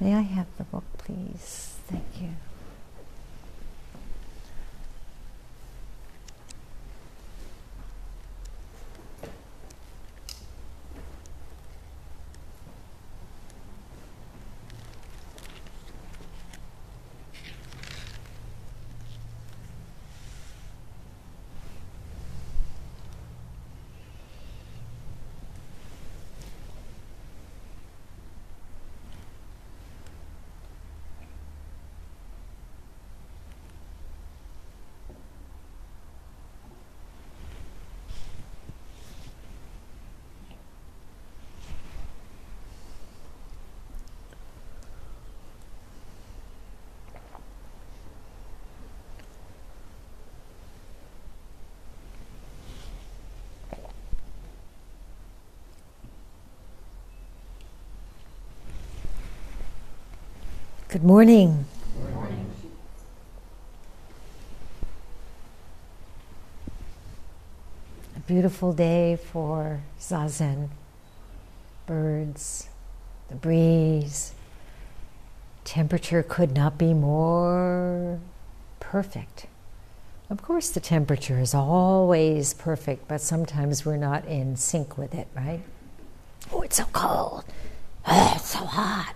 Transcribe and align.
May 0.00 0.14
I 0.14 0.22
have 0.22 0.46
the 0.56 0.64
book, 0.64 0.84
please? 0.98 1.76
Thank 1.88 2.22
you. 2.22 2.30
Good 60.90 61.04
morning. 61.04 61.66
Good 62.02 62.14
morning. 62.14 62.50
A 68.16 68.20
beautiful 68.26 68.72
day 68.72 69.14
for 69.14 69.82
zazen. 70.00 70.70
Birds, 71.86 72.70
the 73.28 73.36
breeze. 73.36 74.32
Temperature 75.62 76.24
could 76.24 76.56
not 76.56 76.76
be 76.76 76.92
more 76.92 78.18
perfect. 78.80 79.46
Of 80.28 80.42
course, 80.42 80.70
the 80.70 80.80
temperature 80.80 81.38
is 81.38 81.54
always 81.54 82.52
perfect, 82.52 83.06
but 83.06 83.20
sometimes 83.20 83.86
we're 83.86 83.96
not 83.96 84.24
in 84.24 84.56
sync 84.56 84.98
with 84.98 85.14
it, 85.14 85.28
right? 85.36 85.60
Oh, 86.50 86.62
it's 86.62 86.78
so 86.78 86.86
cold. 86.92 87.44
Oh, 88.08 88.32
it's 88.34 88.50
so 88.50 88.64
hot. 88.64 89.14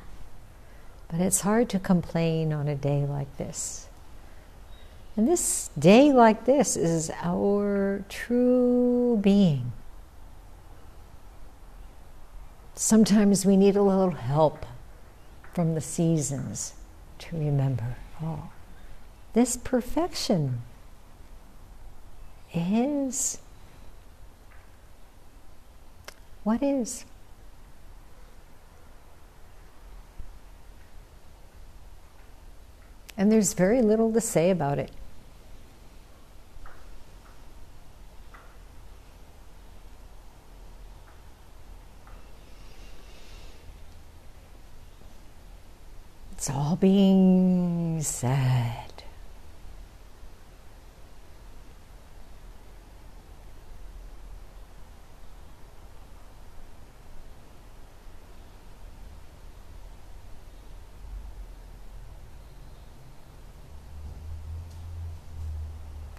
But 1.14 1.24
it's 1.24 1.42
hard 1.42 1.68
to 1.68 1.78
complain 1.78 2.52
on 2.52 2.66
a 2.66 2.74
day 2.74 3.06
like 3.06 3.36
this. 3.36 3.86
And 5.16 5.28
this 5.28 5.70
day 5.78 6.12
like 6.12 6.44
this 6.44 6.76
is 6.76 7.08
our 7.22 8.04
true 8.08 9.20
being. 9.22 9.70
Sometimes 12.74 13.46
we 13.46 13.56
need 13.56 13.76
a 13.76 13.82
little 13.82 14.10
help 14.10 14.66
from 15.52 15.76
the 15.76 15.80
seasons 15.80 16.74
to 17.20 17.36
remember 17.36 17.94
oh, 18.20 18.48
this 19.34 19.56
perfection 19.56 20.62
is 22.52 23.38
what 26.42 26.60
is. 26.60 27.04
And 33.16 33.30
there's 33.30 33.54
very 33.54 33.80
little 33.80 34.12
to 34.12 34.20
say 34.20 34.50
about 34.50 34.78
it. 34.78 34.90
It's 46.32 46.50
all 46.50 46.76
being 46.76 48.02
said. 48.02 48.83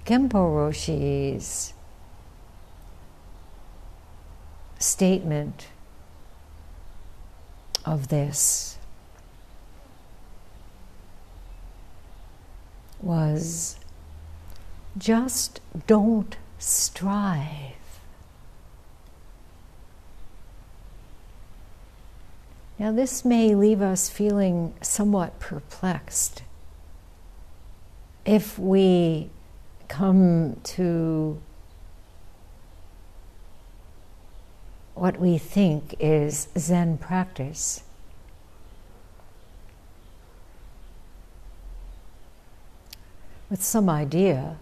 Genpo 0.05 0.53
Roshi's 0.53 1.73
statement 4.77 5.67
of 7.83 8.09
this 8.09 8.77
was 13.01 13.79
just 14.95 15.59
don't 15.87 16.37
strive. 16.59 17.73
Now, 22.77 22.91
this 22.91 23.25
may 23.25 23.55
leave 23.55 23.81
us 23.81 24.09
feeling 24.09 24.75
somewhat 24.81 25.39
perplexed 25.39 26.43
if 28.25 28.59
we 28.59 29.29
come 29.87 30.59
to 30.63 31.41
what 34.93 35.19
we 35.19 35.37
think 35.37 35.95
is 35.99 36.47
Zen 36.57 36.97
practice. 36.97 37.83
With 43.49 43.61
some 43.61 43.89
idea 43.89 44.57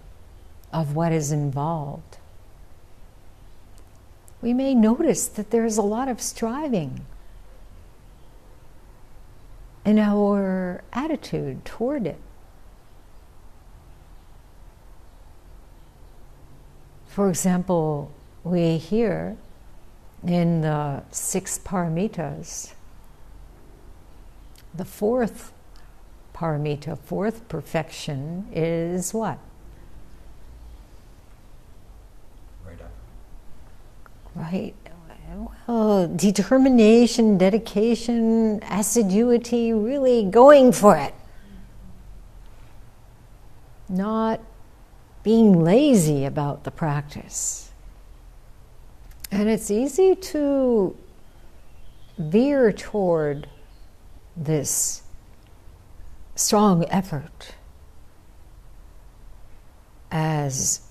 of 0.74 0.96
what 0.96 1.12
is 1.12 1.32
involved, 1.32 2.18
we 4.42 4.54
may 4.54 4.76
notice 4.76 5.28
that 5.28 5.52
there's 5.52 5.78
a 5.78 5.82
lot 5.82 6.10
of 6.10 6.22
striving 6.22 7.06
in 9.86 10.00
our 10.00 10.84
attitude 10.92 11.64
toward 11.64 12.06
it. 12.06 12.20
For 17.14 17.30
example, 17.30 18.12
we 18.44 18.78
hear 18.78 19.38
in 20.26 20.62
the 20.62 21.04
six 21.12 21.60
paramitas, 21.60 22.74
the 24.74 24.84
fourth 24.84 25.54
paramita, 26.34 26.98
fourth 26.98 27.48
perfection 27.48 28.48
is 28.52 29.14
what? 29.14 29.38
Right. 32.66 32.80
Right. 34.34 34.74
Well, 35.68 36.08
determination, 36.08 37.38
dedication, 37.38 38.60
assiduity, 38.64 39.72
really 39.72 40.26
going 40.26 40.72
for 40.72 40.98
it. 40.98 41.14
Not 43.88 44.40
being 45.24 45.64
lazy 45.64 46.26
about 46.26 46.66
the 46.66 46.72
practice. 46.72 47.72
And 49.32 49.50
it's 49.50 49.72
easy 49.72 50.16
to 50.16 50.96
veer 52.18 52.72
toward 52.72 53.48
this 54.36 55.02
strong 56.36 56.86
effort 56.90 57.56
as 60.12 60.82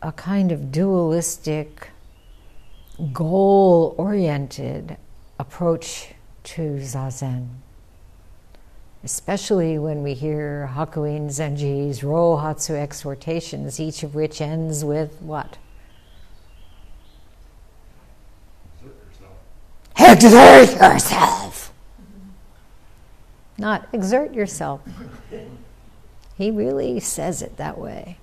a 0.00 0.12
kind 0.12 0.52
of 0.52 0.70
dualistic, 0.70 1.90
goal 3.12 3.94
oriented 3.98 4.96
approach 5.38 6.14
to 6.44 6.78
Zazen 6.80 7.48
especially 9.04 9.78
when 9.78 10.02
we 10.02 10.14
hear 10.14 10.70
Hakuin 10.74 11.28
Zenji's 11.28 12.00
Rohatsu 12.00 12.74
exhortations, 12.74 13.78
each 13.78 14.02
of 14.02 14.14
which 14.14 14.40
ends 14.40 14.84
with 14.84 15.20
what? 15.20 15.58
Exert 19.98 20.70
yourself! 20.80 21.72
Not 23.58 23.88
exert 23.92 24.34
yourself. 24.34 24.82
He 26.36 26.50
really 26.50 27.00
says 27.00 27.42
it 27.42 27.56
that 27.56 27.78
way. 27.78 28.18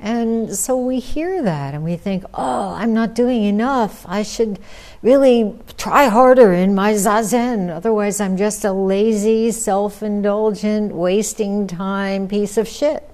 And 0.00 0.54
so 0.54 0.76
we 0.76 1.00
hear 1.00 1.42
that 1.42 1.74
and 1.74 1.82
we 1.82 1.96
think, 1.96 2.24
oh, 2.32 2.70
I'm 2.70 2.94
not 2.94 3.14
doing 3.14 3.42
enough. 3.44 4.06
I 4.06 4.22
should 4.22 4.60
really 5.02 5.58
try 5.76 6.06
harder 6.06 6.52
in 6.52 6.74
my 6.74 6.92
zazen. 6.92 7.68
Otherwise, 7.74 8.20
I'm 8.20 8.36
just 8.36 8.64
a 8.64 8.72
lazy, 8.72 9.50
self 9.50 10.02
indulgent, 10.02 10.94
wasting 10.94 11.66
time 11.66 12.28
piece 12.28 12.56
of 12.56 12.68
shit. 12.68 13.08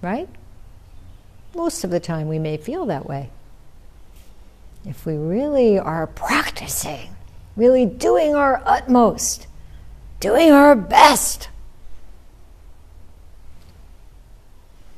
Right? 0.00 0.28
Most 1.56 1.82
of 1.82 1.90
the 1.90 2.00
time, 2.00 2.28
we 2.28 2.38
may 2.38 2.56
feel 2.56 2.86
that 2.86 3.06
way. 3.06 3.30
If 4.84 5.06
we 5.06 5.14
really 5.16 5.78
are 5.78 6.06
practicing, 6.06 7.10
really 7.56 7.84
doing 7.86 8.34
our 8.34 8.62
utmost, 8.64 9.46
doing 10.18 10.50
our 10.50 10.74
best, 10.74 11.48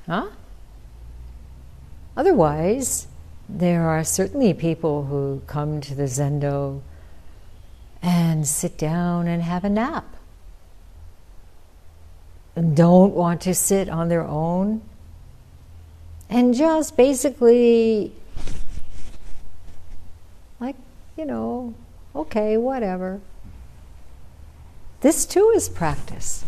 Huh? 0.06 0.28
Otherwise, 2.16 3.06
there 3.48 3.88
are 3.88 4.04
certainly 4.04 4.54
people 4.54 5.04
who 5.04 5.42
come 5.46 5.80
to 5.80 5.94
the 5.94 6.04
Zendo 6.04 6.80
and 8.02 8.46
sit 8.46 8.76
down 8.76 9.26
and 9.26 9.42
have 9.42 9.64
a 9.64 9.70
nap. 9.70 10.04
And 12.54 12.76
don't 12.76 13.14
want 13.14 13.40
to 13.42 13.54
sit 13.54 13.88
on 13.88 14.08
their 14.08 14.22
own. 14.22 14.82
And 16.30 16.54
just 16.54 16.96
basically, 16.96 18.12
like, 20.60 20.76
you 21.16 21.24
know, 21.24 21.74
okay, 22.14 22.56
whatever. 22.56 23.20
This 25.00 25.26
too 25.26 25.52
is 25.54 25.68
practice. 25.68 26.44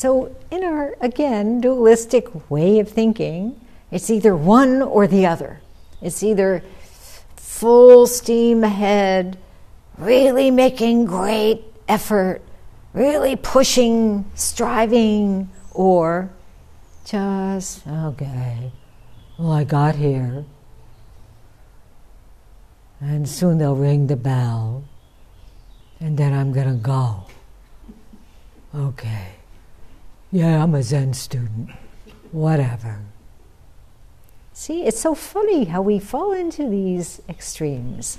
So, 0.00 0.34
in 0.50 0.64
our, 0.64 0.96
again, 1.02 1.60
dualistic 1.60 2.50
way 2.50 2.78
of 2.78 2.88
thinking, 2.88 3.60
it's 3.90 4.08
either 4.08 4.34
one 4.34 4.80
or 4.80 5.06
the 5.06 5.26
other. 5.26 5.60
It's 6.00 6.22
either 6.22 6.64
full 7.36 8.06
steam 8.06 8.64
ahead, 8.64 9.36
really 9.98 10.50
making 10.50 11.04
great 11.04 11.64
effort, 11.86 12.40
really 12.94 13.36
pushing, 13.36 14.24
striving, 14.34 15.50
or 15.72 16.30
just, 17.04 17.86
okay, 17.86 18.72
well, 19.38 19.52
I 19.52 19.64
got 19.64 19.96
here, 19.96 20.46
and 23.02 23.28
soon 23.28 23.58
they'll 23.58 23.76
ring 23.76 24.06
the 24.06 24.16
bell, 24.16 24.82
and 26.00 26.16
then 26.16 26.32
I'm 26.32 26.54
going 26.54 26.68
to 26.68 26.82
go. 26.82 27.26
Okay. 28.74 29.39
Yeah, 30.32 30.62
I'm 30.62 30.76
a 30.76 30.82
Zen 30.82 31.12
student. 31.14 31.70
Whatever. 32.30 33.00
See, 34.52 34.84
it's 34.84 35.00
so 35.00 35.14
funny 35.14 35.64
how 35.64 35.82
we 35.82 35.98
fall 35.98 36.32
into 36.32 36.68
these 36.68 37.20
extremes. 37.28 38.18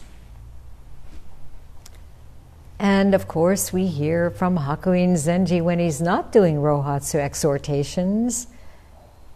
And 2.80 3.16
of 3.16 3.28
course, 3.28 3.72
we 3.72 3.88
hear 3.88 4.30
from 4.30 4.58
Hakuin 4.58 5.14
Zenji 5.14 5.62
when 5.62 5.80
he's 5.80 6.02
not 6.02 6.34
doing 6.34 6.58
Rohatsu 6.58 7.16
exhortations 7.16 8.48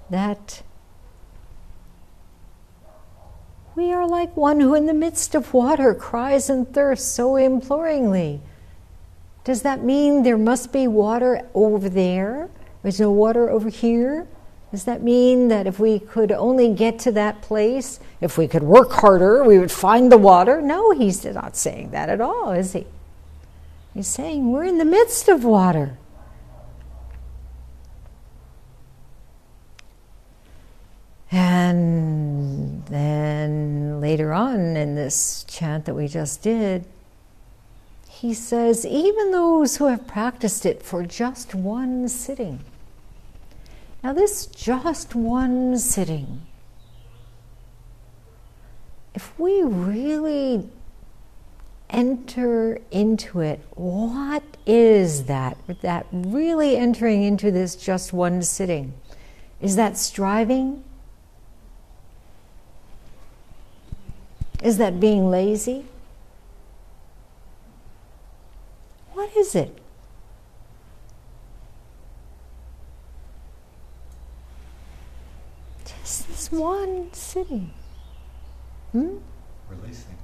that 0.10 0.62
we 3.76 3.94
are 3.94 4.08
like 4.08 4.36
one 4.36 4.60
who, 4.60 4.74
in 4.74 4.86
the 4.86 4.94
midst 4.94 5.36
of 5.36 5.54
water, 5.54 5.94
cries 5.94 6.50
and 6.50 6.74
thirsts 6.74 7.08
so 7.10 7.38
imploringly. 7.38 8.42
Does 9.46 9.62
that 9.62 9.84
mean 9.84 10.24
there 10.24 10.38
must 10.38 10.74
be 10.74 10.88
water 10.88 11.48
over 11.54 11.88
there? 11.88 12.50
There's 12.86 13.00
no 13.00 13.10
water 13.10 13.50
over 13.50 13.70
here. 13.70 14.28
Does 14.70 14.84
that 14.84 15.02
mean 15.02 15.48
that 15.48 15.66
if 15.66 15.80
we 15.80 15.98
could 15.98 16.32
only 16.32 16.72
get 16.72 17.00
to 17.00 17.12
that 17.14 17.42
place, 17.42 18.00
if 18.22 18.38
we 18.38 18.48
could 18.48 18.62
work 18.62 18.92
harder, 18.92 19.44
we 19.44 19.58
would 19.58 19.72
find 19.72 20.12
the 20.12 20.20
water? 20.20 20.62
No, 20.62 20.92
he's 20.92 21.26
not 21.26 21.58
saying 21.58 21.90
that 21.90 22.10
at 22.10 22.22
all, 22.22 22.52
is 22.52 22.74
he? 22.74 22.86
He's 23.96 24.06
saying 24.06 24.52
we're 24.52 24.66
in 24.66 24.78
the 24.78 24.86
midst 24.86 25.30
of 25.30 25.44
water. 25.44 25.98
And 31.32 32.86
then 32.86 34.00
later 34.00 34.32
on 34.32 34.78
in 34.78 34.94
this 34.94 35.44
chant 35.48 35.86
that 35.86 35.96
we 35.96 36.08
just 36.08 36.44
did, 36.44 36.86
he 38.08 38.36
says, 38.36 38.86
even 38.86 39.32
those 39.32 39.78
who 39.78 39.88
have 39.88 40.06
practiced 40.06 40.68
it 40.68 40.84
for 40.84 41.04
just 41.04 41.56
one 41.56 42.08
sitting, 42.08 42.60
now, 44.06 44.14
this 44.14 44.46
just 44.46 45.16
one 45.16 45.80
sitting, 45.80 46.46
if 49.16 49.40
we 49.40 49.64
really 49.64 50.70
enter 51.90 52.78
into 52.92 53.40
it, 53.40 53.62
what 53.74 54.44
is 54.68 55.24
that? 55.24 55.58
That 55.82 56.06
really 56.12 56.78
entering 56.78 57.24
into 57.24 57.50
this 57.50 57.76
just 57.76 58.14
one 58.14 58.44
sitting? 58.44 58.94
Is 59.60 59.76
that 59.76 59.98
striving? 59.98 60.84
Is 64.62 64.78
that 64.78 65.00
being 65.00 65.32
lazy? 65.32 65.84
What 69.14 69.36
is 69.36 69.56
it? 69.56 69.76
Just 76.46 76.54
one 76.62 77.12
sitting. 77.12 77.72
Hmm? 78.92 79.18
Releasing. 79.68 80.18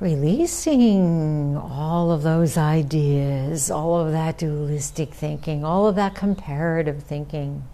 Releasing 0.00 1.56
all 1.56 2.10
of 2.10 2.22
those 2.22 2.58
ideas, 2.58 3.70
all 3.70 3.98
of 3.98 4.12
that 4.12 4.36
dualistic 4.36 5.14
thinking, 5.14 5.64
all 5.64 5.86
of 5.86 5.94
that 5.94 6.14
comparative 6.14 7.02
thinking. 7.02 7.66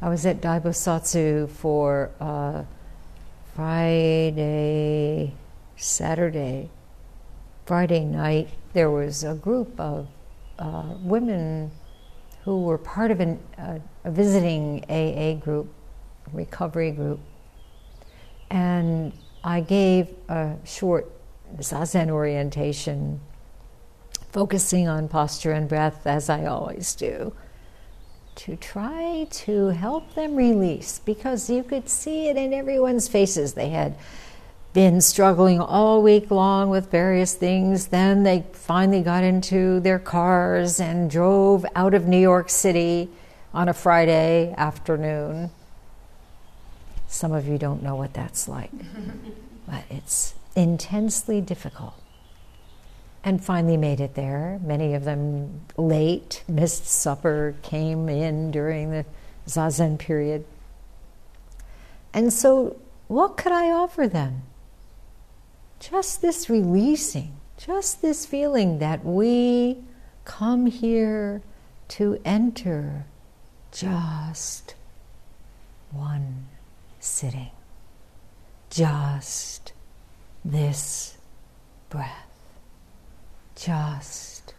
I 0.00 0.08
was 0.08 0.24
at 0.24 0.40
Daibosatsu 0.40 1.50
for 1.50 2.12
uh, 2.20 2.62
Friday, 3.56 5.34
Saturday, 5.74 6.70
Friday 7.64 8.04
night. 8.04 8.50
There 8.72 8.92
was 8.92 9.24
a 9.24 9.34
group 9.34 9.80
of 9.80 10.06
uh, 10.60 10.94
women 11.00 11.72
who 12.44 12.62
were 12.62 12.78
part 12.78 13.10
of 13.10 13.18
an, 13.18 13.40
uh, 13.58 13.80
a 14.06 14.10
visiting 14.10 14.84
AA 14.88 15.34
group, 15.34 15.66
recovery 16.32 16.92
group. 16.92 17.18
And 18.50 19.12
I 19.42 19.60
gave 19.60 20.08
a 20.28 20.54
short 20.64 21.10
Zazen 21.58 22.08
orientation, 22.08 23.20
focusing 24.30 24.86
on 24.86 25.08
posture 25.08 25.50
and 25.50 25.68
breath, 25.68 26.06
as 26.06 26.30
I 26.30 26.46
always 26.46 26.94
do, 26.94 27.34
to 28.36 28.54
try 28.56 29.26
to 29.28 29.68
help 29.68 30.14
them 30.14 30.36
release 30.36 31.00
because 31.00 31.50
you 31.50 31.64
could 31.64 31.88
see 31.88 32.28
it 32.28 32.36
in 32.36 32.54
everyone's 32.54 33.08
faces. 33.08 33.54
They 33.54 33.70
had 33.70 33.96
been 34.72 35.00
struggling 35.00 35.58
all 35.58 36.00
week 36.00 36.30
long 36.30 36.70
with 36.70 36.92
various 36.92 37.34
things. 37.34 37.88
Then 37.88 38.22
they 38.22 38.44
finally 38.52 39.02
got 39.02 39.24
into 39.24 39.80
their 39.80 39.98
cars 39.98 40.78
and 40.78 41.10
drove 41.10 41.66
out 41.74 41.94
of 41.94 42.06
New 42.06 42.20
York 42.20 42.50
City 42.50 43.08
on 43.56 43.68
a 43.68 43.74
Friday 43.74 44.54
afternoon. 44.56 45.50
Some 47.08 47.32
of 47.32 47.48
you 47.48 47.58
don't 47.58 47.82
know 47.82 47.96
what 47.96 48.12
that's 48.12 48.46
like, 48.46 48.70
but 49.66 49.84
it's 49.90 50.34
intensely 50.54 51.40
difficult. 51.40 51.94
And 53.24 53.44
finally 53.44 53.76
made 53.76 54.00
it 54.00 54.14
there. 54.14 54.60
Many 54.62 54.94
of 54.94 55.04
them 55.04 55.62
late, 55.76 56.44
missed 56.46 56.86
supper, 56.86 57.56
came 57.62 58.08
in 58.08 58.52
during 58.52 58.90
the 58.90 59.04
Zazen 59.48 59.98
period. 59.98 60.44
And 62.14 62.32
so, 62.32 62.76
what 63.08 63.36
could 63.36 63.52
I 63.52 63.70
offer 63.70 64.06
them? 64.06 64.42
just 65.78 66.22
this 66.22 66.48
releasing, 66.48 67.36
just 67.56 68.02
this 68.02 68.26
feeling 68.26 68.78
that 68.78 69.04
we 69.04 69.78
come 70.24 70.66
here 70.66 71.42
to 71.88 72.20
enter 72.24 73.04
just 73.76 74.74
one 75.90 76.46
sitting, 76.98 77.50
just 78.70 79.74
this 80.42 81.18
breath, 81.90 82.26
just 83.54 84.54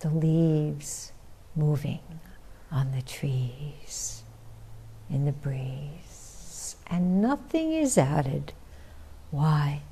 the 0.00 0.10
leaves 0.10 1.12
moving 1.54 2.00
on 2.72 2.90
the 2.90 3.02
trees 3.02 4.24
in 5.08 5.24
the 5.24 5.32
breeze, 5.32 6.74
and 6.88 7.22
nothing 7.22 7.72
is 7.72 7.96
added. 7.96 8.52
Why? 9.30 9.82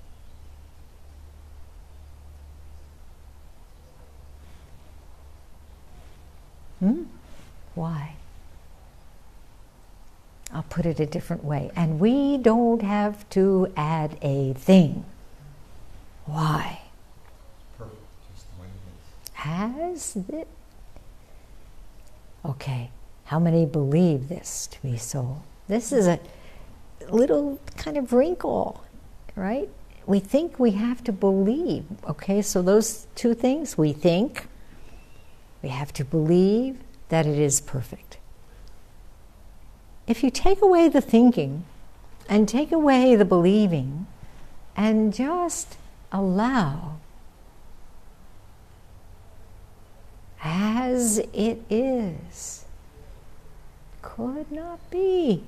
Hmm? 6.80 7.04
Why? 7.76 8.16
I'll 10.52 10.62
put 10.64 10.86
it 10.86 11.00
a 11.00 11.06
different 11.06 11.44
way. 11.44 11.70
And 11.76 12.00
we 12.00 12.38
don't 12.38 12.82
have 12.82 13.28
to 13.30 13.72
add 13.76 14.16
a 14.22 14.52
thing. 14.54 15.04
Why? 16.24 16.80
Perfect, 17.76 18.00
just 18.32 18.46
the 18.54 18.62
way 18.62 18.68
it 18.68 18.80
is. 18.92 19.30
Has 19.32 20.16
it? 20.28 20.48
Okay, 22.44 22.90
how 23.24 23.38
many 23.38 23.66
believe 23.66 24.28
this 24.28 24.68
to 24.68 24.82
be 24.82 24.96
so? 24.96 25.42
This 25.68 25.92
is 25.92 26.06
a 26.06 26.20
little 27.10 27.58
kind 27.76 27.96
of 27.96 28.12
wrinkle, 28.12 28.84
right? 29.34 29.68
We 30.06 30.20
think 30.20 30.60
we 30.60 30.70
have 30.72 31.02
to 31.04 31.12
believe. 31.12 31.84
Okay, 32.08 32.40
so 32.40 32.62
those 32.62 33.08
two 33.16 33.34
things 33.34 33.76
we 33.76 33.92
think, 33.92 34.46
we 35.62 35.70
have 35.70 35.92
to 35.94 36.04
believe 36.04 36.78
that 37.08 37.26
it 37.26 37.38
is 37.38 37.60
perfect. 37.60 38.15
If 40.06 40.22
you 40.22 40.30
take 40.30 40.62
away 40.62 40.88
the 40.88 41.00
thinking 41.00 41.64
and 42.28 42.48
take 42.48 42.72
away 42.72 43.16
the 43.16 43.24
believing 43.24 44.06
and 44.76 45.12
just 45.12 45.76
allow 46.12 46.98
as 50.42 51.18
it 51.32 51.60
is, 51.68 52.64
could 54.02 54.50
not 54.52 54.78
be 54.90 55.42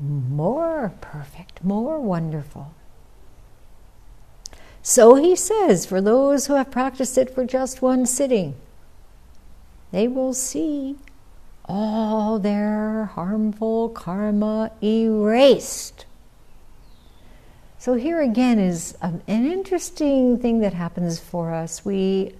more 0.00 0.92
perfect, 1.00 1.62
more 1.64 2.00
wonderful. 2.00 2.74
So 4.82 5.14
he 5.14 5.34
says, 5.36 5.86
for 5.86 6.00
those 6.00 6.46
who 6.46 6.54
have 6.54 6.70
practiced 6.70 7.16
it 7.16 7.30
for 7.30 7.44
just 7.44 7.82
one 7.82 8.06
sitting, 8.06 8.54
they 9.92 10.06
will 10.08 10.34
see 10.34 10.96
all 11.68 12.38
their 12.38 13.06
harmful 13.06 13.88
karma 13.90 14.70
erased. 14.82 16.06
So, 17.78 17.94
here 17.94 18.20
again 18.20 18.58
is 18.58 18.96
an 19.02 19.22
interesting 19.26 20.38
thing 20.38 20.60
that 20.60 20.74
happens 20.74 21.20
for 21.20 21.52
us. 21.52 21.84
We 21.84 22.34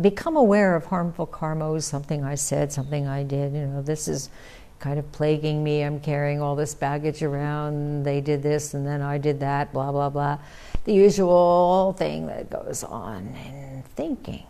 become 0.00 0.36
aware 0.36 0.76
of 0.76 0.86
harmful 0.86 1.26
karma, 1.26 1.70
oh, 1.70 1.78
something 1.78 2.22
I 2.24 2.34
said, 2.34 2.72
something 2.72 3.06
I 3.06 3.22
did. 3.22 3.52
You 3.54 3.66
know, 3.66 3.82
this 3.82 4.08
is 4.08 4.28
kind 4.78 4.98
of 4.98 5.10
plaguing 5.12 5.64
me. 5.64 5.82
I'm 5.82 6.00
carrying 6.00 6.40
all 6.40 6.54
this 6.54 6.74
baggage 6.74 7.22
around. 7.22 8.04
They 8.04 8.20
did 8.20 8.42
this 8.42 8.74
and 8.74 8.86
then 8.86 9.00
I 9.00 9.18
did 9.18 9.40
that, 9.40 9.72
blah, 9.72 9.90
blah, 9.90 10.10
blah. 10.10 10.38
The 10.84 10.92
usual 10.92 11.94
thing 11.98 12.26
that 12.26 12.50
goes 12.50 12.84
on 12.84 13.34
in 13.46 13.82
thinking 13.94 14.46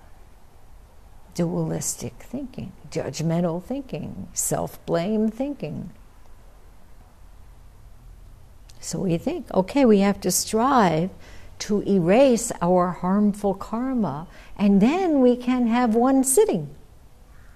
dualistic 1.36 2.14
thinking, 2.14 2.72
judgmental 2.90 3.62
thinking, 3.62 4.26
self 4.32 4.84
blame 4.86 5.30
thinking. 5.30 5.90
So 8.80 9.00
we 9.00 9.18
think, 9.18 9.52
okay, 9.52 9.84
we 9.84 9.98
have 9.98 10.20
to 10.22 10.30
strive 10.30 11.10
to 11.58 11.82
erase 11.82 12.52
our 12.62 12.90
harmful 12.90 13.52
karma, 13.52 14.26
and 14.56 14.80
then 14.80 15.20
we 15.20 15.36
can 15.36 15.66
have 15.66 15.94
one 15.94 16.24
sitting, 16.24 16.74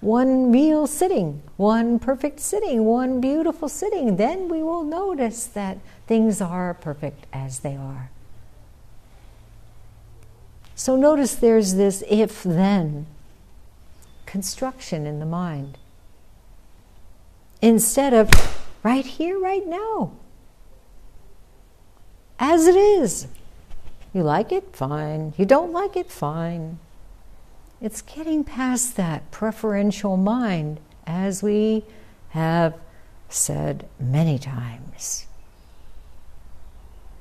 one 0.00 0.52
real 0.52 0.86
sitting, 0.86 1.42
one 1.56 1.98
perfect 1.98 2.40
sitting, 2.40 2.84
one 2.84 3.20
beautiful 3.20 3.68
sitting. 3.68 4.16
Then 4.16 4.48
we 4.48 4.62
will 4.62 4.84
notice 4.84 5.46
that 5.46 5.78
things 6.06 6.42
are 6.42 6.74
perfect 6.74 7.26
as 7.32 7.60
they 7.60 7.76
are. 7.76 8.10
So 10.74 10.96
notice 10.96 11.34
there's 11.34 11.74
this 11.74 12.04
if 12.08 12.42
then 12.42 13.06
construction 14.30 15.08
in 15.08 15.18
the 15.18 15.26
mind. 15.26 15.76
Instead 17.60 18.14
of 18.14 18.30
right 18.84 19.04
here, 19.04 19.40
right 19.40 19.66
now. 19.66 20.12
As 22.38 22.68
it 22.68 22.76
is. 22.76 23.26
You 24.14 24.22
like 24.22 24.52
it? 24.52 24.72
Fine. 24.72 25.34
You 25.36 25.46
don't 25.46 25.72
like 25.72 25.96
it? 25.96 26.12
Fine. 26.12 26.78
It's 27.80 28.02
getting 28.02 28.44
past 28.44 28.96
that 28.96 29.32
preferential 29.32 30.16
mind, 30.16 30.78
as 31.08 31.42
we 31.42 31.84
have 32.28 32.74
said 33.28 33.88
many 33.98 34.38
times. 34.38 35.26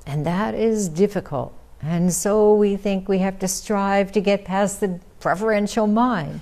And 0.06 0.28
that 0.28 0.54
is 0.54 0.88
difficult. 0.88 1.56
And 1.82 2.14
so 2.14 2.54
we 2.54 2.78
think 2.78 3.10
we 3.10 3.18
have 3.18 3.40
to 3.40 3.48
strive 3.48 4.12
to 4.12 4.22
get 4.22 4.46
past 4.46 4.80
the 4.80 5.00
preferential 5.20 5.88
mind 5.88 6.42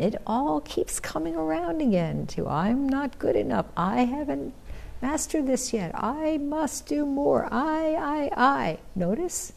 it 0.00 0.16
all 0.26 0.62
keeps 0.62 0.98
coming 0.98 1.36
around 1.36 1.82
again 1.82 2.26
to 2.28 2.48
I'm 2.48 2.88
not 2.88 3.18
good 3.18 3.36
enough. 3.36 3.66
I 3.76 4.04
haven't 4.04 4.54
mastered 5.02 5.46
this 5.46 5.74
yet. 5.74 5.92
I 5.94 6.38
must 6.38 6.86
do 6.86 7.04
more. 7.04 7.46
I, 7.52 7.94
I, 7.94 8.30
I. 8.34 8.78
Notice? 8.94 9.52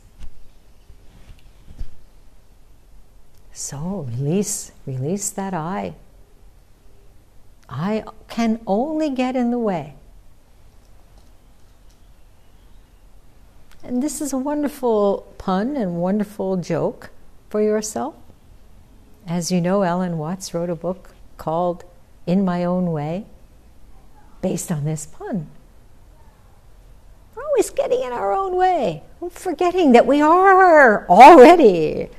So 3.53 4.05
release, 4.17 4.73
release 4.85 5.29
that 5.29 5.53
I. 5.53 5.93
I 7.69 8.03
can 8.27 8.59
only 8.67 9.09
get 9.09 9.37
in 9.37 9.49
the 9.49 9.59
way. 9.59 9.95
And 13.81 14.03
this 14.03 14.19
is 14.19 14.33
a 14.33 14.37
wonderful 14.37 15.33
pun 15.37 15.77
and 15.77 16.01
wonderful 16.01 16.57
joke 16.57 17.11
for 17.49 17.61
yourself. 17.61 18.15
As 19.27 19.51
you 19.51 19.61
know, 19.61 19.83
Alan 19.83 20.17
Watts 20.17 20.53
wrote 20.53 20.69
a 20.69 20.75
book 20.75 21.11
called 21.37 21.85
In 22.27 22.43
My 22.43 22.65
Own 22.65 22.91
Way, 22.91 23.25
based 24.41 24.71
on 24.71 24.83
this 24.83 25.05
pun. 25.05 25.47
We're 27.35 27.45
always 27.45 27.69
getting 27.69 28.03
in 28.03 28.11
our 28.11 28.33
own 28.33 28.55
way, 28.55 29.03
We're 29.19 29.29
forgetting 29.29 29.93
that 29.93 30.05
we 30.05 30.21
are 30.21 31.07
already 31.07 32.09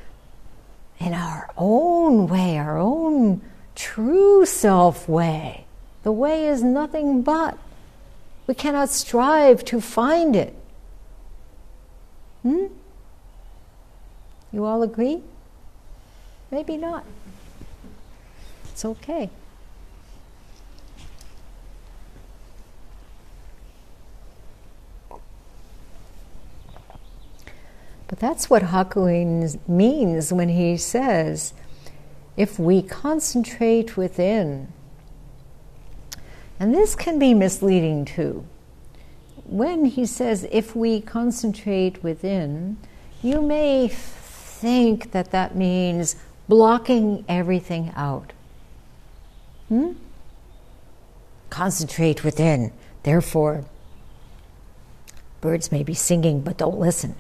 in 0.99 1.12
our 1.12 1.50
own 1.56 2.26
way, 2.26 2.56
our 2.56 2.78
own 2.78 3.42
true 3.75 4.46
self 4.46 5.08
way. 5.08 5.66
The 6.02 6.12
way 6.12 6.49
is 6.49 6.62
nothing 6.62 7.23
but. 7.23 7.58
We 8.46 8.54
cannot 8.54 8.90
strive 8.90 9.64
to 9.66 9.80
find 9.80 10.34
it. 10.37 10.54
Hmm? 12.42 12.66
You 14.52 14.64
all 14.64 14.82
agree? 14.82 15.23
Maybe 16.54 16.76
not. 16.76 17.04
It's 18.70 18.84
okay. 18.84 19.28
But 28.06 28.20
that's 28.20 28.49
what 28.49 28.62
Hakuin 28.62 29.58
means 29.66 30.32
when 30.32 30.49
he 30.49 30.76
says, 30.76 31.54
if 32.37 32.56
we 32.56 32.82
concentrate 32.82 33.96
within, 33.96 34.68
and 36.61 36.73
this 36.73 36.94
can 36.94 37.18
be 37.18 37.34
misleading 37.34 38.04
too. 38.04 38.46
When 39.44 39.87
he 39.87 40.06
says, 40.06 40.46
if 40.52 40.76
we 40.76 41.00
concentrate 41.00 42.04
within, 42.04 42.76
you 43.25 43.42
may 43.42 43.88
think 43.88 45.11
that 45.11 45.32
that 45.32 45.56
means 45.56 46.14
blocking 46.48 47.24
everything 47.28 47.92
out. 47.96 48.32
Hmm? 49.68 49.92
Concentrate 51.50 52.24
within. 52.24 52.72
Therefore, 53.02 53.64
birds 55.40 55.70
may 55.70 55.82
be 55.82 55.94
singing, 55.94 56.40
but 56.40 56.56
don't 56.58 56.78
listen. 56.78 57.14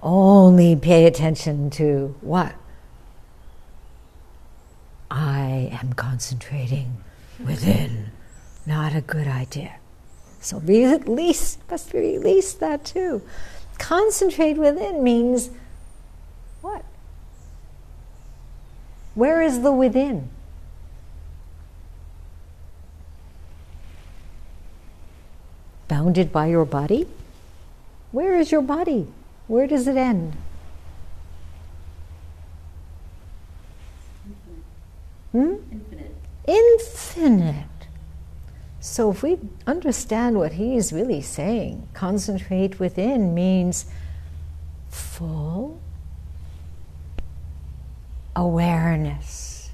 Only 0.00 0.76
pay 0.76 1.06
attention 1.06 1.70
to 1.70 2.14
what? 2.20 2.54
I 5.10 5.70
am 5.80 5.92
concentrating 5.94 6.98
within. 7.44 8.10
Not 8.66 8.94
a 8.94 9.00
good 9.00 9.26
idea. 9.26 9.76
So 10.40 10.58
release, 10.58 11.58
must 11.70 11.92
release 11.92 12.52
that 12.54 12.84
too. 12.84 13.22
Concentrate 13.78 14.58
within 14.58 15.02
means 15.02 15.50
what? 16.60 16.84
Where 19.14 19.40
is 19.40 19.62
the 19.62 19.72
within? 19.72 20.28
Bounded 25.86 26.32
by 26.32 26.46
your 26.46 26.64
body? 26.64 27.06
Where 28.10 28.36
is 28.38 28.50
your 28.50 28.62
body? 28.62 29.06
Where 29.46 29.66
does 29.66 29.86
it 29.86 29.96
end? 29.96 30.36
Hmm? 35.32 35.54
Infinite. 35.70 36.14
Infinite. 36.46 37.66
So 38.80 39.10
if 39.10 39.22
we 39.22 39.38
understand 39.66 40.36
what 40.36 40.52
he's 40.52 40.92
really 40.92 41.22
saying, 41.22 41.88
concentrate 41.94 42.78
within 42.78 43.34
means 43.34 43.86
full 44.90 45.80
awareness. 48.36 49.70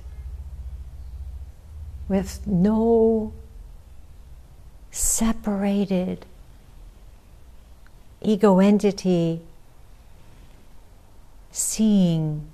with 2.09 2.45
no 2.45 3.33
separated 4.91 6.27
ego 8.21 8.59
entity 8.59 9.41
seeing 11.53 12.49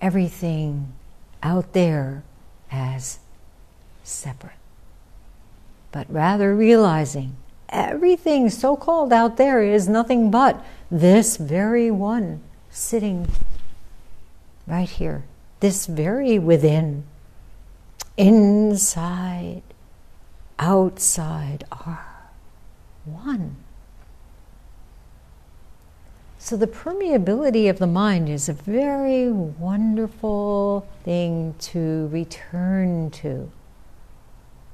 everything 0.00 0.92
out 1.42 1.72
there 1.72 2.22
as 2.70 3.18
separate, 4.02 4.52
but 5.90 6.06
rather 6.10 6.54
realizing 6.54 7.34
everything 7.68 8.50
so 8.50 8.76
called 8.76 9.12
out 9.12 9.36
there 9.36 9.62
is 9.62 9.88
nothing 9.88 10.30
but 10.30 10.64
this 10.90 11.36
very 11.36 11.90
one 11.90 12.40
sitting 12.70 13.26
right 14.66 14.88
here, 14.88 15.24
this 15.60 15.86
very 15.86 16.38
within, 16.38 17.04
inside, 18.16 19.62
outside 20.58 21.64
are 21.70 22.30
one. 23.04 23.56
So, 26.38 26.56
the 26.56 26.68
permeability 26.68 27.68
of 27.68 27.78
the 27.78 27.88
mind 27.88 28.28
is 28.28 28.48
a 28.48 28.52
very 28.52 29.32
wonderful 29.32 30.86
thing 31.02 31.56
to 31.58 32.08
return 32.12 33.10
to. 33.10 33.50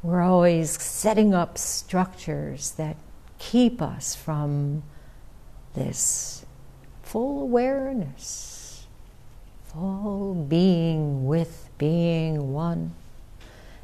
We're 0.03 0.21
always 0.21 0.71
setting 0.83 1.33
up 1.33 1.57
structures 1.57 2.73
that 2.73 2.97
keep 3.39 3.81
us 3.81 4.15
from 4.15 4.83
this 5.75 6.45
full 7.03 7.41
awareness, 7.41 8.52
full 9.73 10.35
being 10.35 11.27
with 11.27 11.71
being 11.79 12.53
one. 12.53 12.95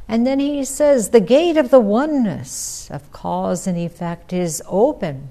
And 0.06 0.26
then 0.26 0.40
he 0.40 0.64
says 0.64 1.10
the 1.10 1.20
gate 1.20 1.56
of 1.56 1.70
the 1.70 1.80
oneness 1.80 2.90
of 2.90 3.12
cause 3.12 3.66
and 3.66 3.76
effect 3.76 4.32
is 4.32 4.62
open. 4.66 5.28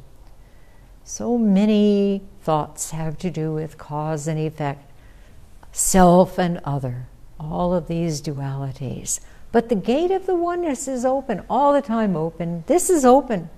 So 1.03 1.37
many 1.37 2.21
thoughts 2.41 2.91
have 2.91 3.17
to 3.19 3.29
do 3.29 3.53
with 3.53 3.77
cause 3.77 4.27
and 4.27 4.39
effect, 4.39 4.91
self 5.71 6.37
and 6.37 6.59
other, 6.63 7.07
all 7.39 7.73
of 7.73 7.87
these 7.87 8.21
dualities. 8.21 9.19
But 9.51 9.69
the 9.69 9.75
gate 9.75 10.11
of 10.11 10.25
the 10.25 10.35
oneness 10.35 10.87
is 10.87 11.05
open, 11.05 11.43
all 11.49 11.73
the 11.73 11.81
time 11.81 12.15
open. 12.15 12.63
This 12.67 12.89
is 12.89 13.05
open, 13.05 13.49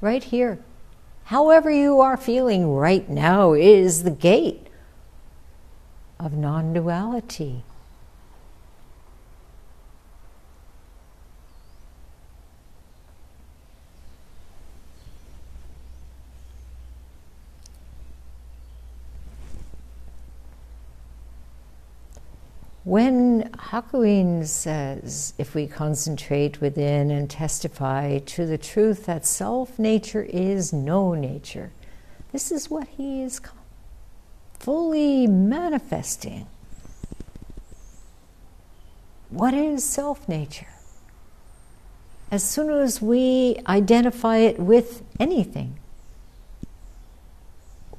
right 0.00 0.22
here. 0.22 0.58
However, 1.24 1.70
you 1.70 2.00
are 2.00 2.16
feeling 2.16 2.72
right 2.72 3.08
now 3.08 3.54
is 3.54 4.02
the 4.02 4.10
gate 4.10 4.69
of 6.20 6.34
non 6.34 6.74
duality. 6.74 7.64
When 22.84 23.50
Hakuin 23.50 24.46
says, 24.46 25.32
if 25.38 25.54
we 25.54 25.66
concentrate 25.66 26.60
within 26.60 27.10
and 27.10 27.30
testify 27.30 28.18
to 28.18 28.46
the 28.46 28.58
truth 28.58 29.06
that 29.06 29.24
self 29.24 29.78
nature 29.78 30.22
is 30.22 30.72
no 30.72 31.14
nature, 31.14 31.70
this 32.32 32.50
is 32.50 32.68
what 32.68 32.88
he 32.88 33.22
is 33.22 33.38
fully 34.60 35.26
manifesting. 35.26 36.46
What 39.30 39.54
is 39.54 39.82
self 39.82 40.28
nature? 40.28 40.66
As 42.30 42.44
soon 42.44 42.70
as 42.70 43.02
we 43.02 43.56
identify 43.66 44.36
it 44.36 44.60
with 44.60 45.02
anything, 45.18 45.78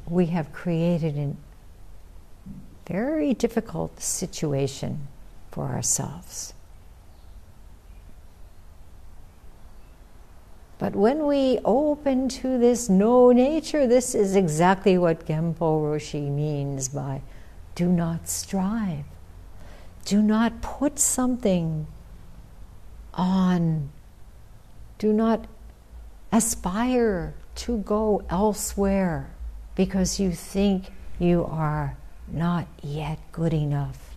we 0.07 0.27
have 0.27 0.53
created 0.53 1.17
a 1.17 1.35
very 2.87 3.33
difficult 3.33 3.99
situation 3.99 5.07
for 5.51 5.65
ourselves. 5.67 6.53
But 10.81 10.95
when 10.95 11.27
we 11.27 11.59
open 11.63 12.27
to 12.41 12.57
this 12.57 12.89
no 12.89 13.31
nature, 13.31 13.85
this 13.85 14.15
is 14.15 14.35
exactly 14.35 14.97
what 14.97 15.27
Genpo 15.27 15.79
Roshi 15.79 16.27
means 16.27 16.89
by 16.89 17.21
do 17.75 17.87
not 17.87 18.27
strive. 18.27 19.05
Do 20.05 20.23
not 20.23 20.63
put 20.63 20.97
something 20.97 21.85
on. 23.13 23.91
Do 24.97 25.13
not 25.13 25.45
aspire 26.31 27.35
to 27.57 27.77
go 27.77 28.23
elsewhere 28.27 29.29
because 29.75 30.19
you 30.19 30.31
think 30.31 30.85
you 31.19 31.45
are 31.45 31.95
not 32.27 32.65
yet 32.81 33.19
good 33.31 33.53
enough. 33.53 34.10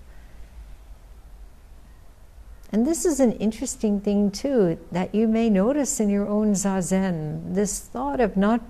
And 2.74 2.84
this 2.84 3.04
is 3.04 3.20
an 3.20 3.34
interesting 3.34 4.00
thing, 4.00 4.32
too, 4.32 4.80
that 4.90 5.14
you 5.14 5.28
may 5.28 5.48
notice 5.48 6.00
in 6.00 6.10
your 6.10 6.26
own 6.26 6.54
zazen 6.54 7.54
this 7.54 7.78
thought 7.78 8.18
of 8.18 8.36
not 8.36 8.60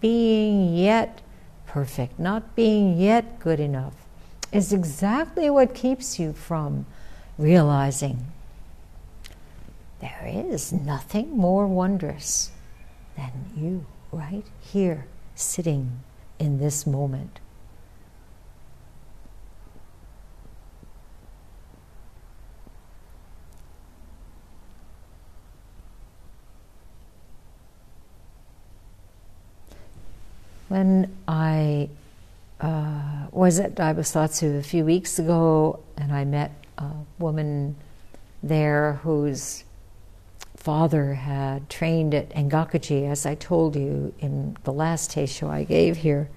being 0.00 0.74
yet 0.74 1.20
perfect, 1.64 2.18
not 2.18 2.56
being 2.56 2.98
yet 2.98 3.38
good 3.38 3.60
enough, 3.60 3.94
is 4.50 4.72
exactly 4.72 5.48
what 5.48 5.76
keeps 5.76 6.18
you 6.18 6.32
from 6.32 6.86
realizing 7.38 8.24
there 10.00 10.26
is 10.26 10.72
nothing 10.72 11.30
more 11.30 11.68
wondrous 11.68 12.50
than 13.16 13.30
you 13.56 13.86
right 14.10 14.46
here 14.60 15.06
sitting 15.36 16.00
in 16.40 16.58
this 16.58 16.84
moment. 16.84 17.38
When 30.72 31.14
I 31.28 31.90
uh, 32.58 33.26
was 33.30 33.60
at 33.60 33.74
Daibosatsu 33.74 34.58
a 34.58 34.62
few 34.62 34.86
weeks 34.86 35.18
ago, 35.18 35.80
and 35.98 36.10
I 36.10 36.24
met 36.24 36.50
a 36.78 36.92
woman 37.18 37.76
there 38.42 38.94
whose 39.02 39.64
father 40.56 41.12
had 41.12 41.68
trained 41.68 42.14
at 42.14 42.30
Engakuji, 42.30 43.06
as 43.06 43.26
I 43.26 43.34
told 43.34 43.76
you 43.76 44.14
in 44.18 44.56
the 44.64 44.72
last 44.72 45.10
teisho 45.10 45.50
I 45.50 45.64
gave 45.64 45.98
here. 45.98 46.30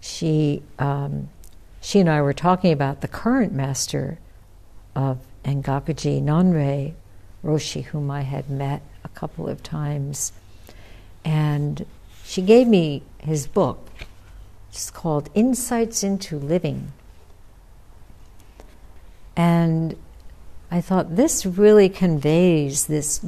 She, 0.00 0.64
um, 0.80 1.28
she 1.80 2.00
and 2.00 2.10
I 2.10 2.22
were 2.22 2.34
talking 2.34 2.72
about 2.72 3.00
the 3.00 3.06
current 3.06 3.52
master 3.52 4.18
of 4.96 5.20
Engakuji, 5.44 6.20
Nanrei 6.20 6.94
Roshi, 7.44 7.84
whom 7.84 8.10
I 8.10 8.22
had 8.22 8.50
met 8.50 8.82
a 9.04 9.08
couple 9.08 9.48
of 9.48 9.62
times. 9.62 10.32
And 11.24 11.86
she 12.26 12.42
gave 12.42 12.66
me 12.66 13.02
his 13.18 13.46
book. 13.46 13.88
It's 14.70 14.90
called 14.90 15.30
Insights 15.32 16.02
into 16.02 16.38
Living. 16.38 16.92
And 19.36 19.96
I 20.70 20.80
thought 20.80 21.14
this 21.14 21.46
really 21.46 21.88
conveys 21.88 22.86
this 22.86 23.20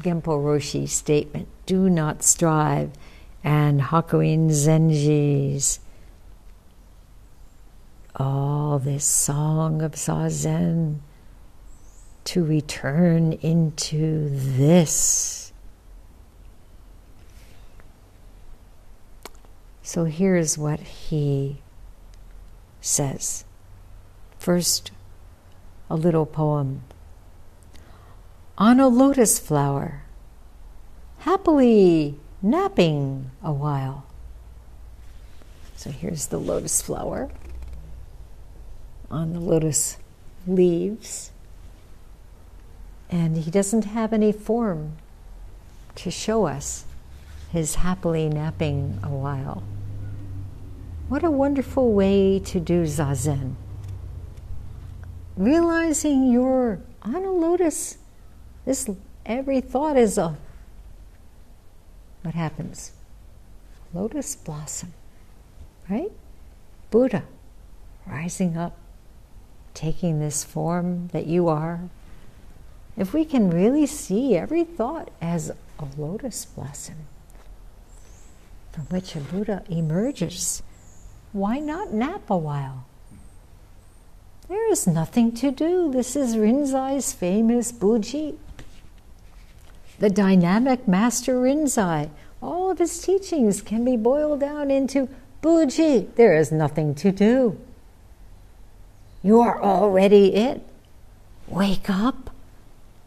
Genpo 0.00 0.38
Roshi 0.38 0.88
statement 0.88 1.48
do 1.66 1.90
not 1.90 2.22
strive, 2.22 2.90
and 3.42 3.80
Hakuin 3.80 4.50
Zenji's 4.50 5.80
all 8.16 8.78
this 8.78 9.04
song 9.04 9.82
of 9.82 9.92
Zazen 9.92 11.00
to 12.24 12.44
return 12.44 13.32
into 13.32 14.28
this 14.30 15.43
So 19.86 20.04
here's 20.04 20.56
what 20.56 20.80
he 20.80 21.58
says. 22.80 23.44
First, 24.38 24.92
a 25.90 25.94
little 25.94 26.24
poem. 26.24 26.84
On 28.56 28.80
a 28.80 28.88
lotus 28.88 29.38
flower, 29.38 30.04
happily 31.18 32.18
napping 32.40 33.30
a 33.42 33.52
while. 33.52 34.06
So 35.76 35.90
here's 35.90 36.28
the 36.28 36.38
lotus 36.38 36.80
flower 36.80 37.28
on 39.10 39.34
the 39.34 39.40
lotus 39.40 39.98
leaves. 40.46 41.30
And 43.10 43.36
he 43.36 43.50
doesn't 43.50 43.84
have 43.84 44.14
any 44.14 44.32
form 44.32 44.96
to 45.96 46.10
show 46.10 46.46
us 46.46 46.86
his 47.52 47.76
happily 47.76 48.30
napping 48.30 48.98
a 49.02 49.10
while. 49.10 49.62
What 51.08 51.22
a 51.22 51.30
wonderful 51.30 51.92
way 51.92 52.38
to 52.40 52.60
do 52.60 52.84
zazen. 52.84 53.56
Realizing 55.36 56.30
you're 56.30 56.80
on 57.02 57.16
a 57.16 57.30
lotus 57.30 57.98
This 58.64 58.88
every 59.26 59.60
thought 59.60 59.96
is 59.96 60.16
a 60.16 60.36
what 62.22 62.34
happens? 62.34 62.92
Lotus 63.92 64.34
blossom, 64.34 64.94
right? 65.90 66.10
Buddha 66.90 67.24
rising 68.06 68.56
up, 68.56 68.76
taking 69.74 70.20
this 70.20 70.42
form 70.42 71.08
that 71.08 71.26
you 71.26 71.48
are. 71.48 71.80
If 72.96 73.12
we 73.12 73.26
can 73.26 73.50
really 73.50 73.86
see 73.86 74.36
every 74.36 74.64
thought 74.64 75.10
as 75.20 75.50
a 75.50 75.86
lotus 75.98 76.46
blossom 76.46 77.06
from 78.72 78.84
which 78.84 79.14
a 79.14 79.20
Buddha 79.20 79.62
emerges, 79.68 80.62
why 81.34 81.58
not 81.58 81.92
nap 81.92 82.30
a 82.30 82.36
while? 82.36 82.86
There 84.48 84.70
is 84.70 84.86
nothing 84.86 85.32
to 85.32 85.50
do. 85.50 85.90
This 85.90 86.14
is 86.14 86.36
Rinzai's 86.36 87.12
famous 87.12 87.72
Buji. 87.72 88.36
The 89.98 90.10
dynamic 90.10 90.86
master 90.86 91.34
Rinzai. 91.34 92.10
All 92.40 92.70
of 92.70 92.78
his 92.78 93.02
teachings 93.02 93.62
can 93.62 93.84
be 93.84 93.96
boiled 93.96 94.40
down 94.40 94.70
into 94.70 95.08
Buji. 95.42 96.14
There 96.14 96.36
is 96.36 96.52
nothing 96.52 96.94
to 96.96 97.10
do. 97.10 97.58
You 99.24 99.40
are 99.40 99.60
already 99.60 100.36
it. 100.36 100.62
Wake 101.48 101.90
up 101.90 102.30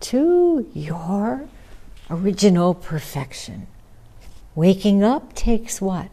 to 0.02 0.70
your 0.74 1.48
original 2.10 2.74
perfection. 2.74 3.68
Waking 4.54 5.02
up 5.02 5.34
takes 5.34 5.80
what? 5.80 6.10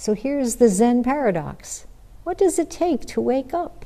So 0.00 0.14
here's 0.14 0.56
the 0.56 0.70
Zen 0.70 1.02
paradox 1.02 1.84
what 2.24 2.38
does 2.38 2.58
it 2.58 2.70
take 2.70 3.04
to 3.08 3.20
wake 3.20 3.52
up? 3.52 3.84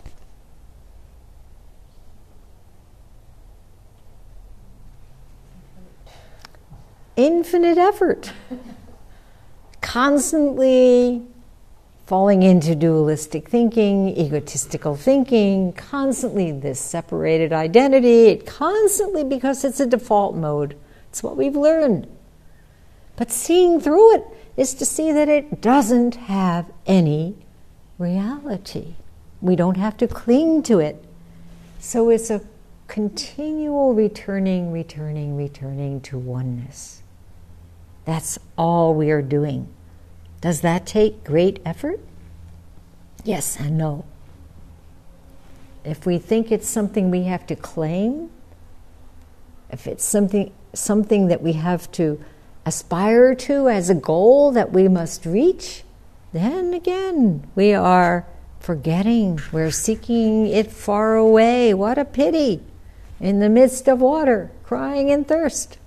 Infinite 7.16 7.78
effort. 7.78 8.32
Constantly 9.80 11.22
falling 12.06 12.44
into 12.44 12.76
dualistic 12.76 13.48
thinking, 13.48 14.16
egotistical 14.16 14.94
thinking, 14.94 15.72
constantly 15.72 16.52
this 16.52 16.78
separated 16.78 17.52
identity, 17.52 18.26
it 18.26 18.46
constantly 18.46 19.24
because 19.24 19.64
it's 19.64 19.80
a 19.80 19.86
default 19.86 20.36
mode. 20.36 20.78
It's 21.08 21.24
what 21.24 21.36
we've 21.36 21.56
learned. 21.56 22.06
But 23.16 23.32
seeing 23.32 23.80
through 23.80 24.14
it 24.14 24.24
is 24.56 24.74
to 24.74 24.84
see 24.84 25.12
that 25.12 25.28
it 25.28 25.60
doesn't 25.60 26.14
have 26.14 26.70
any 26.86 27.36
reality. 27.98 28.94
We 29.40 29.56
don't 29.56 29.76
have 29.76 29.96
to 29.98 30.08
cling 30.08 30.62
to 30.64 30.78
it. 30.78 31.04
So 31.78 32.08
it's 32.10 32.30
a 32.30 32.40
continual 32.86 33.94
returning, 33.94 34.72
returning, 34.72 35.36
returning 35.36 36.00
to 36.02 36.18
oneness. 36.18 37.02
That's 38.04 38.38
all 38.56 38.94
we 38.94 39.10
are 39.10 39.22
doing. 39.22 39.68
Does 40.40 40.60
that 40.60 40.86
take 40.86 41.24
great 41.24 41.60
effort? 41.64 42.00
Yes 43.24 43.58
and 43.58 43.78
no. 43.78 44.04
If 45.84 46.06
we 46.06 46.18
think 46.18 46.52
it's 46.52 46.68
something 46.68 47.10
we 47.10 47.24
have 47.24 47.46
to 47.46 47.56
claim, 47.56 48.30
if 49.70 49.86
it's 49.86 50.04
something 50.04 50.52
something 50.74 51.28
that 51.28 51.40
we 51.40 51.52
have 51.52 51.90
to 51.92 52.22
aspire 52.66 53.34
to 53.34 53.68
as 53.68 53.90
a 53.90 53.94
goal 53.94 54.52
that 54.52 54.72
we 54.72 54.88
must 54.88 55.26
reach, 55.26 55.82
then 56.32 56.74
again 56.74 57.46
we 57.54 57.72
are 57.72 58.26
forgetting, 58.60 59.40
we're 59.52 59.70
seeking 59.70 60.46
it 60.46 60.72
far 60.72 61.16
away. 61.16 61.74
What 61.74 61.98
a 61.98 62.04
pity! 62.04 62.62
In 63.20 63.40
the 63.40 63.48
midst 63.48 63.88
of 63.88 64.00
water, 64.00 64.50
crying 64.64 65.10
in 65.10 65.24
thirst. 65.24 65.78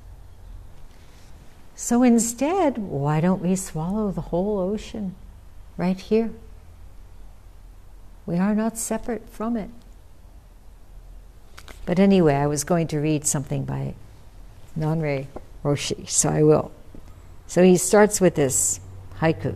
So 1.75 2.03
instead, 2.03 2.77
why 2.77 3.19
don't 3.19 3.41
we 3.41 3.55
swallow 3.55 4.11
the 4.11 4.21
whole 4.21 4.59
ocean 4.59 5.15
right 5.75 5.99
here? 5.99 6.31
We 8.25 8.37
are 8.37 8.55
not 8.55 8.77
separate 8.77 9.29
from 9.29 9.57
it. 9.57 9.69
But 11.85 11.99
anyway, 11.99 12.35
I 12.35 12.47
was 12.47 12.63
going 12.63 12.87
to 12.87 12.99
read 12.99 13.25
something 13.25 13.63
by 13.63 13.95
Nanrei 14.77 15.27
Roshi, 15.67 16.07
so 16.09 16.29
I 16.29 16.43
will. 16.43 16.71
So 17.45 17.63
he 17.63 17.77
starts 17.77 18.21
with 18.21 18.35
this 18.35 18.79
haiku 19.19 19.55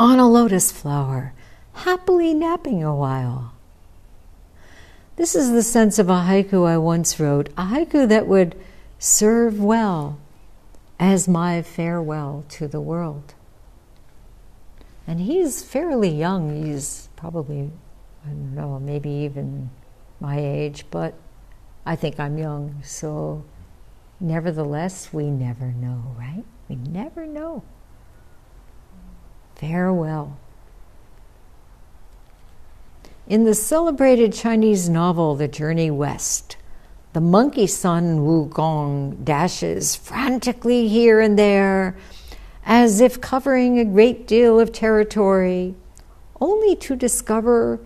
On 0.00 0.18
a 0.18 0.28
lotus 0.28 0.72
flower, 0.72 1.32
happily 1.72 2.34
napping 2.34 2.82
a 2.82 2.94
while. 2.94 3.52
This 5.16 5.36
is 5.36 5.52
the 5.52 5.62
sense 5.62 5.98
of 5.98 6.08
a 6.08 6.24
haiku 6.24 6.66
I 6.66 6.78
once 6.78 7.20
wrote, 7.20 7.48
a 7.56 7.66
haiku 7.66 8.08
that 8.08 8.26
would 8.26 8.56
serve 8.98 9.60
well 9.60 10.18
as 10.98 11.28
my 11.28 11.62
farewell 11.62 12.44
to 12.48 12.66
the 12.66 12.80
world. 12.80 13.34
And 15.06 15.20
he's 15.20 15.62
fairly 15.62 16.08
young. 16.08 16.64
He's 16.64 17.08
probably, 17.14 17.70
I 18.24 18.28
don't 18.28 18.54
know, 18.54 18.80
maybe 18.80 19.10
even 19.10 19.70
my 20.18 20.38
age, 20.38 20.86
but 20.90 21.14
I 21.84 21.94
think 21.94 22.18
I'm 22.18 22.38
young. 22.38 22.80
So, 22.82 23.44
nevertheless, 24.24 25.12
we 25.12 25.30
never 25.30 25.66
know, 25.66 26.16
right? 26.18 26.44
We 26.68 26.76
never 26.76 27.26
know. 27.26 27.62
Farewell. 29.54 30.36
In 33.26 33.44
the 33.44 33.54
celebrated 33.54 34.32
Chinese 34.32 34.88
novel, 34.88 35.34
The 35.34 35.48
Journey 35.48 35.90
West, 35.90 36.56
the 37.12 37.20
monkey 37.20 37.66
Sun 37.66 38.24
Wu 38.24 38.46
Gong 38.46 39.22
dashes 39.22 39.94
frantically 39.94 40.88
here 40.88 41.20
and 41.20 41.38
there, 41.38 41.96
as 42.66 43.00
if 43.00 43.20
covering 43.20 43.78
a 43.78 43.84
great 43.84 44.26
deal 44.26 44.58
of 44.58 44.72
territory, 44.72 45.74
only 46.40 46.74
to 46.76 46.96
discover 46.96 47.78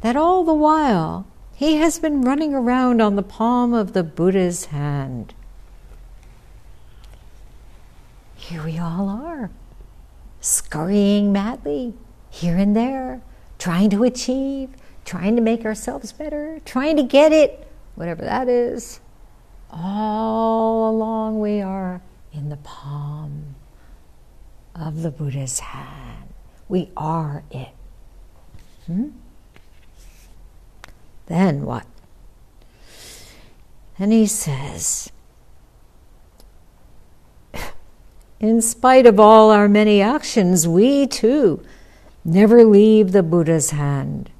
that 0.00 0.16
all 0.16 0.44
the 0.44 0.54
while 0.54 1.26
he 1.54 1.76
has 1.76 1.98
been 1.98 2.22
running 2.22 2.54
around 2.54 3.00
on 3.00 3.16
the 3.16 3.22
palm 3.22 3.74
of 3.74 3.92
the 3.92 4.02
Buddha's 4.02 4.66
hand. 4.66 5.34
Here 8.52 8.64
we 8.64 8.78
all 8.78 9.08
are, 9.08 9.50
scurrying 10.42 11.32
madly 11.32 11.94
here 12.28 12.58
and 12.58 12.76
there, 12.76 13.22
trying 13.58 13.88
to 13.88 14.04
achieve, 14.04 14.68
trying 15.06 15.36
to 15.36 15.40
make 15.40 15.64
ourselves 15.64 16.12
better, 16.12 16.60
trying 16.66 16.98
to 16.98 17.02
get 17.02 17.32
it 17.32 17.66
whatever 17.94 18.22
that 18.22 18.50
is, 18.50 19.00
all 19.70 20.90
along 20.90 21.40
we 21.40 21.62
are 21.62 22.02
in 22.34 22.50
the 22.50 22.58
palm 22.58 23.54
of 24.74 25.00
the 25.00 25.10
Buddha's 25.10 25.60
hand. 25.60 26.28
We 26.68 26.90
are 26.94 27.44
it. 27.50 27.70
Hmm? 28.84 29.12
Then 31.24 31.64
what? 31.64 31.86
And 33.98 34.12
he 34.12 34.26
says, 34.26 35.10
in 38.42 38.60
spite 38.60 39.06
of 39.06 39.18
all 39.18 39.50
our 39.50 39.68
many 39.68 40.02
actions, 40.02 40.68
we 40.68 41.06
too 41.06 41.64
never 42.24 42.64
leave 42.64 43.12
the 43.12 43.22
Buddha's 43.22 43.70
hand 43.70 44.30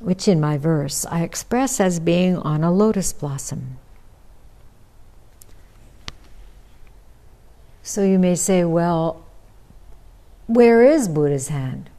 which 0.00 0.26
in 0.26 0.40
my 0.40 0.56
verse 0.56 1.04
I 1.06 1.22
express 1.22 1.78
as 1.78 2.00
being 2.00 2.36
on 2.38 2.64
a 2.64 2.72
lotus 2.72 3.12
blossom. 3.12 3.76
So 7.82 8.02
you 8.02 8.18
may 8.18 8.34
say, 8.34 8.64
well, 8.64 9.24
where 10.46 10.82
is 10.82 11.08
Buddha's 11.08 11.48
hand? 11.48 11.90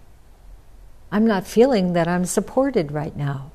I'm 1.11 1.27
not 1.27 1.45
feeling 1.45 1.93
that 1.93 2.07
I'm 2.07 2.25
supported 2.25 2.91
right 2.91 3.15
now. 3.15 3.51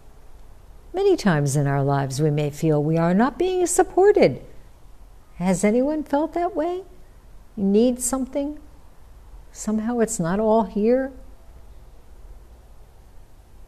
Many 0.92 1.16
times 1.16 1.56
in 1.56 1.66
our 1.66 1.82
lives, 1.82 2.20
we 2.20 2.30
may 2.30 2.50
feel 2.50 2.82
we 2.82 2.96
are 2.96 3.14
not 3.14 3.38
being 3.38 3.66
supported. 3.66 4.42
Has 5.36 5.64
anyone 5.64 6.02
felt 6.02 6.34
that 6.34 6.56
way? 6.56 6.82
You 7.56 7.64
need 7.64 8.00
something? 8.00 8.58
Somehow 9.52 10.00
it's 10.00 10.20
not 10.20 10.40
all 10.40 10.64
here? 10.64 11.12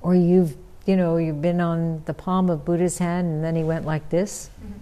Or 0.03 0.15
you've 0.15 0.57
you 0.89 0.97
know, 0.97 1.19
you've 1.19 1.43
been 1.43 1.61
on 1.61 2.03
the 2.07 2.15
palm 2.15 2.49
of 2.49 2.65
Buddha's 2.65 2.97
hand 2.97 3.27
and 3.27 3.45
then 3.45 3.55
he 3.55 3.63
went 3.63 3.85
like 3.85 4.09
this. 4.09 4.49
Mm-hmm. 4.59 4.79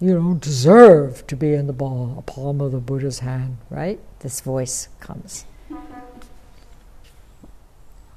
You 0.00 0.14
don't 0.14 0.40
deserve 0.40 1.26
to 1.26 1.34
be 1.34 1.52
in 1.52 1.66
the 1.66 1.72
palm 1.72 2.60
of 2.60 2.70
the 2.70 2.78
Buddha's 2.78 3.18
hand, 3.18 3.56
right? 3.70 3.98
This 4.20 4.40
voice 4.40 4.86
comes. 5.00 5.46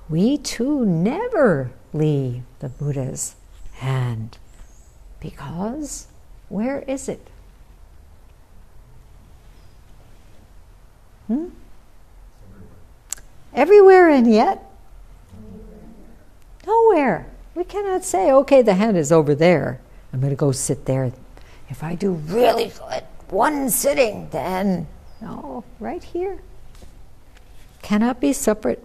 We 0.07 0.37
too 0.37 0.85
never 0.85 1.71
leave 1.93 2.43
the 2.59 2.69
Buddha's 2.69 3.35
hand 3.73 4.37
because 5.19 6.05
where 6.51 6.83
is 6.87 7.07
it? 7.09 7.27
Hmm? 11.27 11.47
Everywhere 13.53 14.09
and 14.09 14.31
yet 14.31 14.71
Nowhere. 16.65 17.27
We 17.55 17.63
cannot 17.63 18.03
say, 18.03 18.31
okay, 18.31 18.61
the 18.61 18.75
hand 18.75 18.97
is 18.97 19.11
over 19.11 19.35
there. 19.35 19.81
I'm 20.13 20.19
going 20.19 20.31
to 20.31 20.35
go 20.35 20.51
sit 20.51 20.85
there. 20.85 21.11
If 21.69 21.83
I 21.83 21.95
do 21.95 22.13
really 22.13 22.67
good, 22.67 23.03
one 23.29 23.69
sitting, 23.69 24.29
then 24.29 24.87
no, 25.21 25.63
right 25.79 26.03
here. 26.03 26.39
Cannot 27.81 28.19
be 28.19 28.33
separate. 28.33 28.83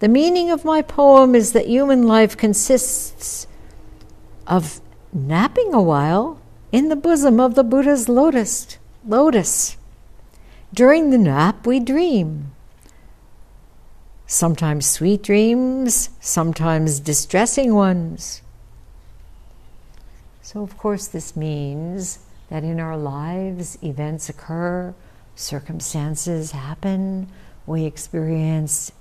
The 0.00 0.08
meaning 0.08 0.50
of 0.50 0.64
my 0.64 0.82
poem 0.82 1.34
is 1.34 1.52
that 1.52 1.66
human 1.66 2.02
life 2.02 2.36
consists 2.36 3.46
of 4.46 4.80
napping 5.12 5.72
a 5.72 5.82
while 5.82 6.40
in 6.72 6.88
the 6.88 6.96
bosom 6.96 7.38
of 7.40 7.54
the 7.54 7.64
Buddha's 7.64 8.08
lotus. 8.08 8.78
Lotus. 9.06 9.76
During 10.72 11.10
the 11.10 11.18
nap, 11.18 11.66
we 11.66 11.78
dream. 11.78 12.52
Sometimes 14.26 14.86
sweet 14.86 15.22
dreams, 15.22 16.10
sometimes 16.20 16.98
distressing 16.98 17.74
ones. 17.74 18.42
So, 20.42 20.62
of 20.62 20.76
course, 20.76 21.06
this 21.06 21.36
means 21.36 22.18
that 22.48 22.64
in 22.64 22.80
our 22.80 22.96
lives, 22.96 23.78
events 23.82 24.28
occur, 24.28 24.94
circumstances 25.36 26.52
happen, 26.52 27.28
we 27.66 27.84
experience 27.84 28.92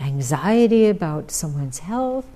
anxiety 0.00 0.86
about 0.86 1.30
someone's 1.30 1.80
health, 1.80 2.26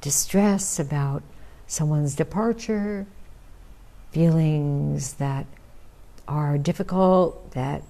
distress 0.00 0.78
about 0.78 1.22
someone's 1.66 2.14
departure, 2.14 3.06
feelings 4.10 5.14
that 5.14 5.46
are 6.28 6.58
difficult, 6.58 7.52
that 7.52 7.82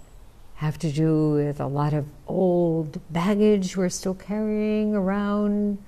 have 0.56 0.78
to 0.78 0.90
do 0.90 1.32
with 1.32 1.60
a 1.60 1.66
lot 1.66 1.92
of 1.92 2.06
old 2.26 3.00
baggage 3.10 3.76
we're 3.76 3.88
still 3.88 4.14
carrying 4.14 4.94
around, 4.94 5.78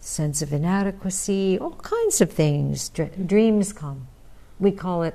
sense 0.00 0.42
of 0.42 0.52
inadequacy, 0.52 1.58
all 1.58 1.76
kinds 1.76 2.20
of 2.20 2.32
things. 2.32 2.88
Dreams 2.88 3.72
come. 3.72 4.08
We 4.58 4.72
call 4.72 5.02
it 5.02 5.14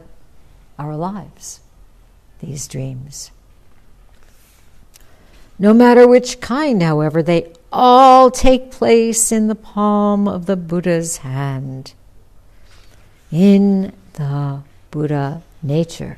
our 0.77 0.95
lives, 0.95 1.59
these 2.39 2.67
dreams. 2.67 3.31
No 5.57 5.73
matter 5.73 6.07
which 6.07 6.39
kind, 6.39 6.81
however, 6.81 7.21
they 7.21 7.51
all 7.71 8.31
take 8.31 8.71
place 8.71 9.31
in 9.31 9.47
the 9.47 9.55
palm 9.55 10.27
of 10.27 10.45
the 10.45 10.55
Buddha's 10.55 11.17
hand, 11.17 11.93
in 13.31 13.93
the 14.13 14.61
Buddha 14.91 15.43
nature. 15.61 16.17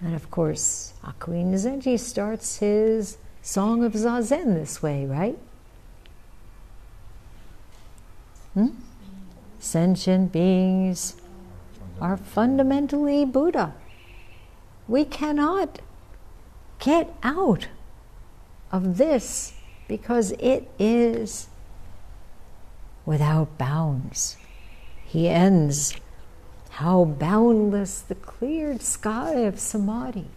And 0.00 0.14
of 0.14 0.30
course, 0.30 0.94
Hakuin 1.04 1.52
Zenji 1.54 1.98
starts 1.98 2.58
his 2.58 3.18
song 3.42 3.84
of 3.84 3.92
Zazen 3.92 4.54
this 4.54 4.82
way, 4.82 5.04
right? 5.04 5.38
Hmm? 8.54 8.68
Sentient 9.58 10.32
beings 10.32 11.16
are 12.00 12.16
fundamentally 12.16 13.24
Buddha. 13.24 13.74
We 14.88 15.04
cannot 15.04 15.80
get 16.78 17.14
out 17.22 17.68
of 18.72 18.96
this 18.96 19.52
because 19.90 20.30
it 20.38 20.70
is 20.78 21.48
without 23.04 23.58
bounds. 23.58 24.36
He 25.04 25.28
ends 25.28 25.96
how 26.68 27.04
boundless 27.04 28.00
the 28.00 28.14
cleared 28.14 28.82
sky 28.82 29.40
of 29.40 29.58
samadhi. 29.58 30.28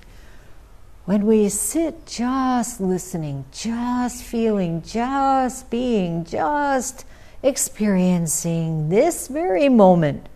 When 1.05 1.27
we 1.27 1.49
sit 1.49 2.07
just 2.07 2.81
listening, 2.81 3.45
just 3.51 4.23
feeling, 4.23 4.81
just 4.81 5.69
being, 5.69 6.25
just 6.25 7.05
experiencing 7.43 8.89
this 8.89 9.27
very 9.27 9.69
moment, 9.69 10.29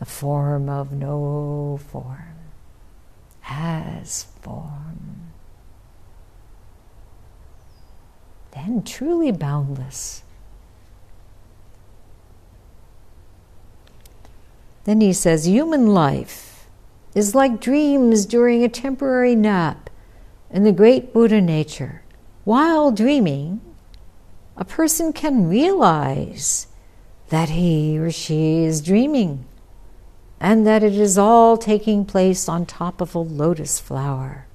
the 0.00 0.04
form 0.04 0.68
of 0.68 0.90
no 0.90 1.78
form 1.92 2.40
as 3.48 4.24
form, 4.42 5.20
then 8.66 8.82
truly 8.82 9.32
boundless. 9.32 10.22
Then 14.84 15.00
he 15.00 15.12
says, 15.12 15.46
human 15.46 15.88
life 15.88 16.66
is 17.14 17.34
like 17.34 17.60
dreams 17.60 18.26
during 18.26 18.62
a 18.62 18.68
temporary 18.68 19.34
nap 19.34 19.90
in 20.50 20.64
the 20.64 20.72
great 20.72 21.12
Buddha 21.12 21.40
nature. 21.40 22.02
While 22.44 22.90
dreaming, 22.90 23.60
a 24.56 24.64
person 24.64 25.12
can 25.12 25.48
realize 25.48 26.66
that 27.28 27.50
he 27.50 27.98
or 27.98 28.10
she 28.10 28.64
is 28.64 28.80
dreaming 28.80 29.44
and 30.40 30.66
that 30.66 30.82
it 30.82 30.94
is 30.94 31.18
all 31.18 31.56
taking 31.56 32.04
place 32.04 32.48
on 32.48 32.64
top 32.64 33.00
of 33.00 33.14
a 33.14 33.18
lotus 33.18 33.78
flower. 33.78 34.46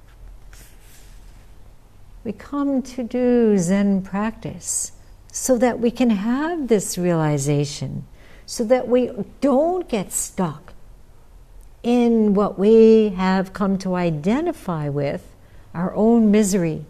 We 2.26 2.32
come 2.32 2.82
to 2.82 3.04
do 3.04 3.56
Zen 3.56 4.02
practice 4.02 4.90
so 5.30 5.56
that 5.58 5.78
we 5.78 5.92
can 5.92 6.10
have 6.10 6.66
this 6.66 6.98
realization 6.98 8.04
so 8.44 8.64
that 8.64 8.88
we 8.88 9.12
don't 9.40 9.88
get 9.88 10.10
stuck 10.10 10.72
in 11.84 12.34
what 12.34 12.58
we 12.58 13.10
have 13.10 13.52
come 13.52 13.78
to 13.78 13.94
identify 13.94 14.88
with 14.88 15.24
our 15.72 15.94
own 15.94 16.32
misery. 16.32 16.84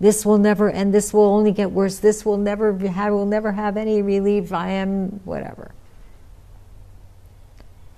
This 0.00 0.26
will 0.26 0.36
never 0.36 0.68
end. 0.68 0.92
This 0.92 1.14
will 1.14 1.22
only 1.22 1.52
get 1.52 1.70
worse. 1.70 2.00
This 2.00 2.26
will 2.26 2.36
never 2.36 2.76
have, 2.76 3.14
will 3.14 3.24
never 3.24 3.52
have 3.52 3.78
any 3.78 4.02
relief. 4.02 4.52
I 4.52 4.68
am 4.72 5.22
whatever. 5.24 5.70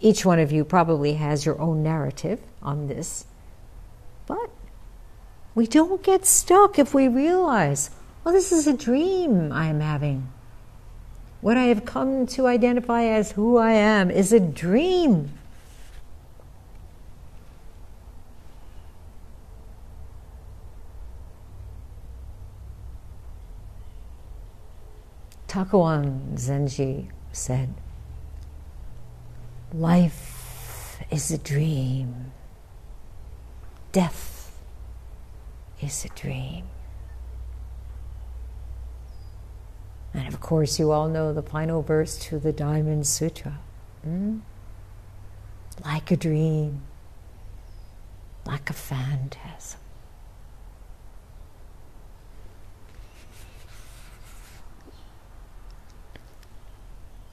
Each 0.00 0.24
one 0.24 0.38
of 0.38 0.52
you 0.52 0.64
probably 0.64 1.14
has 1.14 1.44
your 1.44 1.60
own 1.60 1.82
narrative 1.82 2.38
on 2.62 2.86
this. 2.86 3.24
But 4.28 4.50
we 5.54 5.66
don't 5.66 6.02
get 6.02 6.26
stuck 6.26 6.78
if 6.78 6.94
we 6.94 7.06
realize, 7.06 7.90
well, 8.24 8.34
this 8.34 8.50
is 8.50 8.66
a 8.66 8.72
dream 8.72 9.52
I 9.52 9.66
am 9.66 9.80
having. 9.80 10.32
What 11.40 11.56
I 11.56 11.64
have 11.64 11.84
come 11.84 12.26
to 12.28 12.46
identify 12.46 13.04
as 13.04 13.32
who 13.32 13.58
I 13.58 13.72
am 13.72 14.10
is 14.10 14.32
a 14.32 14.40
dream. 14.40 15.30
Takuan 25.46 26.34
Zenji 26.34 27.10
said, 27.30 27.74
Life 29.72 30.98
is 31.12 31.30
a 31.30 31.38
dream, 31.38 32.32
death 33.92 34.33
is 35.84 36.04
a 36.04 36.08
dream. 36.08 36.64
And 40.12 40.28
of 40.28 40.40
course, 40.40 40.78
you 40.78 40.92
all 40.92 41.08
know 41.08 41.32
the 41.32 41.42
final 41.42 41.82
verse 41.82 42.18
to 42.26 42.38
the 42.38 42.52
Diamond 42.52 43.06
Sutra. 43.06 43.58
Hmm? 44.02 44.38
Like 45.84 46.10
a 46.10 46.16
dream, 46.16 46.82
like 48.46 48.70
a 48.70 48.72
phantasm. 48.72 49.80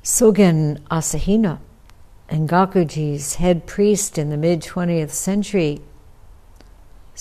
Sogen 0.04 0.80
Asahina, 0.90 1.60
Engakuji's 2.30 3.36
head 3.36 3.68
priest 3.68 4.18
in 4.18 4.32
the 4.32 4.38
mid 4.38 4.62
20th 4.62 5.12
century, 5.12 5.82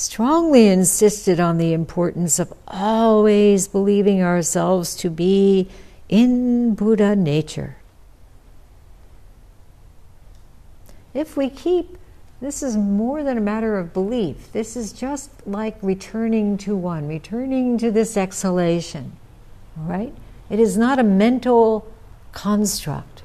strongly 0.01 0.67
insisted 0.67 1.39
on 1.39 1.59
the 1.59 1.75
importance 1.75 2.39
of 2.39 2.51
always 2.67 3.69
believing 3.69 4.23
ourselves 4.23 4.97
to 4.97 5.11
be 5.11 5.69
in 6.09 6.75
Buddha 6.75 7.15
nature. 7.15 7.77
If 11.13 11.37
we 11.37 11.51
keep, 11.51 11.99
this 12.41 12.63
is 12.63 12.79
more 12.79 13.23
than 13.23 13.37
a 13.37 13.43
matter 13.43 13.79
of 13.79 13.93
belief. 13.93 14.51
This 14.53 14.75
is 14.75 14.95
just 14.95 15.31
like 15.47 15.77
returning 15.83 16.57
to 16.59 16.75
one, 16.75 17.07
returning 17.07 17.77
to 17.79 17.91
this 17.91 18.17
exhalation. 18.17 19.13
Right? 19.77 20.15
It 20.49 20.59
is 20.59 20.79
not 20.79 20.99
a 20.99 21.05
mental 21.05 21.87
construct. 22.33 23.23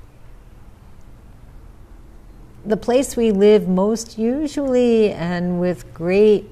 The 2.65 2.77
place 2.77 3.15
we 3.15 3.31
live 3.31 3.67
most 3.67 4.17
usually 4.17 5.13
and 5.13 5.61
with 5.61 5.93
great 5.93 6.49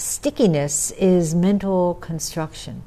stickiness 0.00 0.90
is 0.92 1.34
mental 1.34 1.94
construction. 1.94 2.82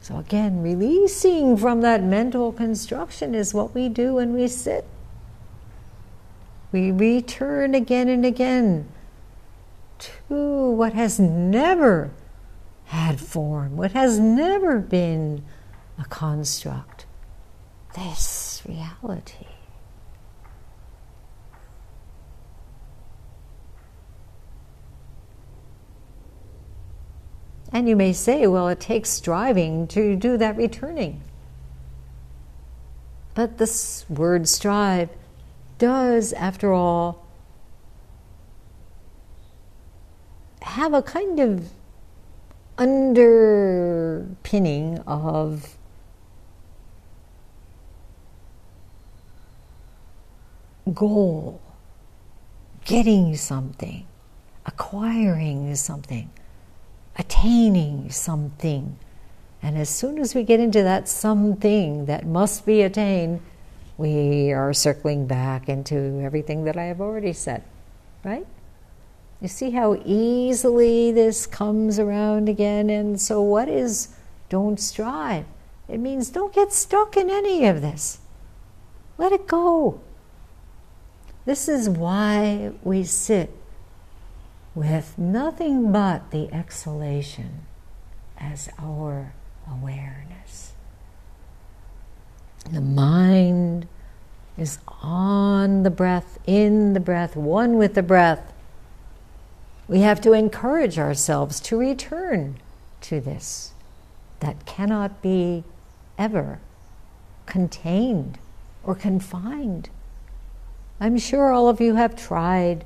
So, 0.00 0.18
again, 0.18 0.60
releasing 0.62 1.56
from 1.56 1.80
that 1.80 2.02
mental 2.02 2.52
construction 2.52 3.34
is 3.34 3.54
what 3.54 3.74
we 3.74 3.88
do 3.88 4.14
when 4.14 4.34
we 4.34 4.46
sit. 4.48 4.86
We 6.72 6.90
return 6.90 7.74
again 7.74 8.08
and 8.08 8.26
again 8.26 8.88
to 9.98 10.70
what 10.70 10.92
has 10.92 11.18
never 11.18 12.10
had 12.86 13.18
form, 13.18 13.76
what 13.78 13.92
has 13.92 14.18
never 14.18 14.78
been 14.78 15.42
a 15.98 16.04
construct. 16.04 17.06
This 17.96 18.62
reality. 18.68 19.46
And 27.74 27.86
you 27.88 27.96
may 27.96 28.12
say, 28.12 28.46
well, 28.46 28.68
it 28.68 28.78
takes 28.78 29.10
striving 29.10 29.88
to 29.88 30.14
do 30.14 30.36
that 30.36 30.56
returning. 30.56 31.22
But 33.34 33.58
this 33.58 34.08
word 34.08 34.48
strive 34.48 35.10
does, 35.78 36.32
after 36.34 36.72
all, 36.72 37.26
have 40.62 40.94
a 40.94 41.02
kind 41.02 41.40
of 41.40 41.70
underpinning 42.78 45.00
of 45.00 45.76
goal, 50.94 51.60
getting 52.84 53.36
something, 53.36 54.06
acquiring 54.64 55.74
something, 55.74 56.30
attaining 57.16 58.10
something. 58.10 58.96
And 59.62 59.78
as 59.78 59.88
soon 59.88 60.18
as 60.18 60.34
we 60.34 60.42
get 60.42 60.60
into 60.60 60.82
that 60.82 61.08
something 61.08 62.06
that 62.06 62.26
must 62.26 62.66
be 62.66 62.82
attained, 62.82 63.40
we 63.96 64.52
are 64.52 64.72
circling 64.72 65.26
back 65.26 65.68
into 65.68 66.20
everything 66.22 66.64
that 66.64 66.76
I 66.76 66.84
have 66.84 67.00
already 67.00 67.32
said, 67.32 67.62
right? 68.24 68.46
You 69.40 69.48
see 69.48 69.70
how 69.70 70.00
easily 70.04 71.12
this 71.12 71.46
comes 71.46 71.98
around 71.98 72.48
again? 72.48 72.90
And 72.90 73.20
so, 73.20 73.40
what 73.40 73.68
is 73.68 74.08
don't 74.48 74.80
strive? 74.80 75.44
It 75.88 75.98
means 75.98 76.30
don't 76.30 76.52
get 76.52 76.72
stuck 76.72 77.16
in 77.16 77.30
any 77.30 77.66
of 77.66 77.82
this. 77.82 78.18
Let 79.18 79.32
it 79.32 79.46
go. 79.46 80.00
This 81.44 81.68
is 81.68 81.88
why 81.88 82.72
we 82.82 83.04
sit 83.04 83.50
with 84.74 85.16
nothing 85.16 85.92
but 85.92 86.30
the 86.30 86.52
exhalation 86.52 87.60
as 88.38 88.68
our 88.78 89.32
awareness. 89.70 90.72
The 92.70 92.80
mind 92.80 93.86
is 94.56 94.78
on 95.02 95.82
the 95.82 95.90
breath, 95.90 96.38
in 96.46 96.92
the 96.92 97.00
breath, 97.00 97.36
one 97.36 97.76
with 97.76 97.94
the 97.94 98.02
breath. 98.02 98.52
We 99.86 100.00
have 100.00 100.20
to 100.22 100.32
encourage 100.32 100.98
ourselves 100.98 101.60
to 101.60 101.76
return 101.76 102.56
to 103.02 103.20
this 103.20 103.72
that 104.40 104.66
cannot 104.66 105.22
be 105.22 105.64
ever 106.18 106.58
contained 107.46 108.38
or 108.82 108.94
confined. 108.94 109.90
I'm 111.00 111.18
sure 111.18 111.50
all 111.50 111.68
of 111.68 111.80
you 111.80 111.96
have 111.96 112.16
tried 112.16 112.84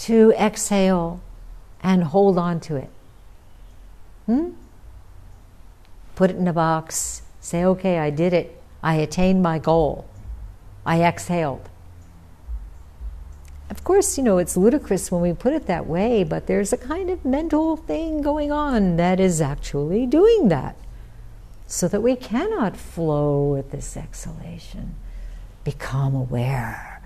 to 0.00 0.32
exhale 0.32 1.20
and 1.82 2.04
hold 2.04 2.38
on 2.38 2.60
to 2.60 2.76
it. 2.76 2.90
Hmm? 4.26 4.50
Put 6.14 6.30
it 6.30 6.36
in 6.36 6.48
a 6.48 6.52
box, 6.52 7.22
say, 7.40 7.64
okay, 7.64 7.98
I 7.98 8.10
did 8.10 8.32
it. 8.32 8.60
I 8.82 8.94
attained 8.94 9.42
my 9.42 9.58
goal. 9.58 10.08
I 10.86 11.02
exhaled. 11.02 11.68
Of 13.68 13.84
course, 13.84 14.18
you 14.18 14.24
know, 14.24 14.38
it's 14.38 14.56
ludicrous 14.56 15.12
when 15.12 15.20
we 15.20 15.32
put 15.32 15.52
it 15.52 15.66
that 15.66 15.86
way, 15.86 16.24
but 16.24 16.46
there's 16.46 16.72
a 16.72 16.76
kind 16.76 17.08
of 17.10 17.24
mental 17.24 17.76
thing 17.76 18.22
going 18.22 18.50
on 18.50 18.96
that 18.96 19.20
is 19.20 19.40
actually 19.40 20.06
doing 20.06 20.48
that 20.48 20.76
so 21.66 21.86
that 21.88 22.02
we 22.02 22.16
cannot 22.16 22.76
flow 22.76 23.52
with 23.52 23.70
this 23.70 23.96
exhalation. 23.96 24.96
Become 25.62 26.14
aware 26.14 27.02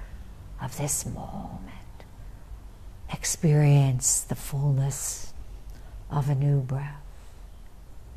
of 0.63 0.79
this 0.79 1.05
moment. 1.05 1.74
Experience 3.13 4.23
the 4.23 4.35
fullness 4.35 5.33
of 6.11 6.29
a 6.29 6.35
new 6.35 6.61
breath. 6.61 7.01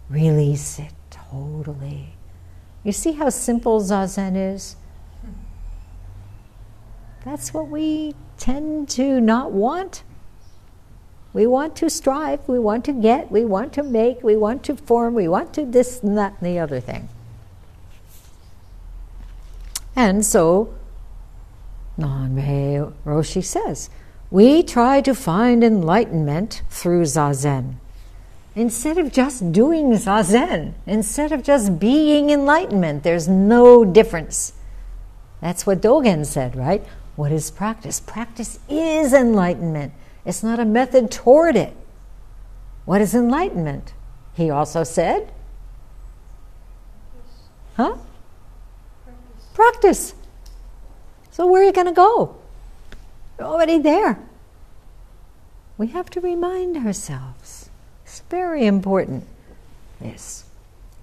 Release 0.09 0.79
it 0.79 0.93
totally. 1.09 2.13
You 2.83 2.91
see 2.91 3.13
how 3.13 3.29
simple 3.29 3.81
Zazen 3.81 4.55
is? 4.55 4.77
That's 7.25 7.53
what 7.53 7.67
we 7.67 8.15
tend 8.37 8.87
to 8.89 9.19
not 9.19 9.51
want. 9.51 10.03
We 11.33 11.45
want 11.45 11.75
to 11.77 11.89
strive, 11.89 12.47
we 12.47 12.57
want 12.57 12.85
to 12.85 12.93
get, 12.93 13.31
we 13.31 13.43
want 13.43 13.73
to 13.73 13.83
make, 13.83 14.23
we 14.23 14.35
want 14.35 14.63
to 14.63 14.75
form, 14.75 15.13
we 15.13 15.27
want 15.27 15.53
to 15.55 15.65
this 15.65 16.01
and 16.01 16.17
that 16.17 16.35
and 16.39 16.47
the 16.47 16.59
other 16.59 16.79
thing. 16.79 17.09
And 19.95 20.25
so, 20.25 20.73
Nanrei 21.99 22.93
Roshi 23.05 23.43
says, 23.43 23.89
we 24.29 24.61
try 24.61 25.01
to 25.01 25.15
find 25.15 25.63
enlightenment 25.63 26.61
through 26.69 27.03
Zazen. 27.03 27.75
Instead 28.55 28.97
of 28.97 29.11
just 29.11 29.51
doing 29.51 29.91
Zazen, 29.91 30.73
instead 30.85 31.31
of 31.31 31.43
just 31.43 31.79
being 31.79 32.29
enlightenment, 32.29 33.03
there's 33.03 33.27
no 33.27 33.85
difference. 33.85 34.53
That's 35.41 35.65
what 35.65 35.81
Dogen 35.81 36.25
said, 36.25 36.55
right? 36.55 36.83
What 37.15 37.31
is 37.31 37.51
practice? 37.51 37.99
Practice 37.99 38.59
is 38.67 39.13
enlightenment. 39.13 39.93
It's 40.25 40.43
not 40.43 40.59
a 40.59 40.65
method 40.65 41.11
toward 41.11 41.55
it. 41.55 41.75
What 42.85 43.01
is 43.01 43.13
enlightenment? 43.13 43.93
He 44.33 44.49
also 44.49 44.83
said, 44.83 45.31
huh? 47.75 47.97
Practice. 49.53 50.13
So, 51.31 51.47
where 51.47 51.61
are 51.61 51.65
you 51.65 51.71
going 51.71 51.87
to 51.87 51.93
go? 51.93 52.37
You're 53.37 53.47
already 53.47 53.79
there. 53.79 54.19
We 55.77 55.87
have 55.87 56.09
to 56.11 56.21
remind 56.21 56.77
ourselves. 56.77 57.69
It's 58.03 58.21
very 58.29 58.65
important. 58.65 59.25
This 59.99 60.45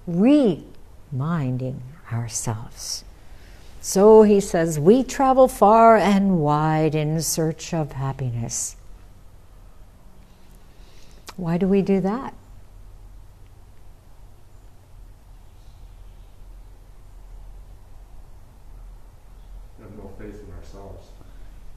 reminding 0.07 1.81
ourselves. 2.11 3.03
So 3.81 4.23
he 4.23 4.39
says, 4.39 4.79
we 4.79 5.03
travel 5.03 5.47
far 5.47 5.97
and 5.97 6.39
wide 6.39 6.95
in 6.95 7.21
search 7.21 7.73
of 7.73 7.93
happiness. 7.93 8.75
Why 11.37 11.57
do 11.57 11.67
we 11.67 11.81
do 11.81 11.99
that? 12.01 12.33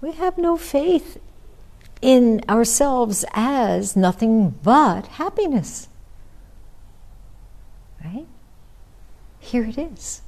We 0.01 0.13
have 0.13 0.39
no 0.39 0.57
faith 0.57 1.19
in 2.01 2.43
ourselves 2.49 3.25
as 3.33 3.97
nothing 3.97 4.51
but 4.63 5.07
happiness. 5.07 5.89
Right? 8.05 8.27
Here 9.41 9.65
it 9.65 9.79
is. 9.79 10.23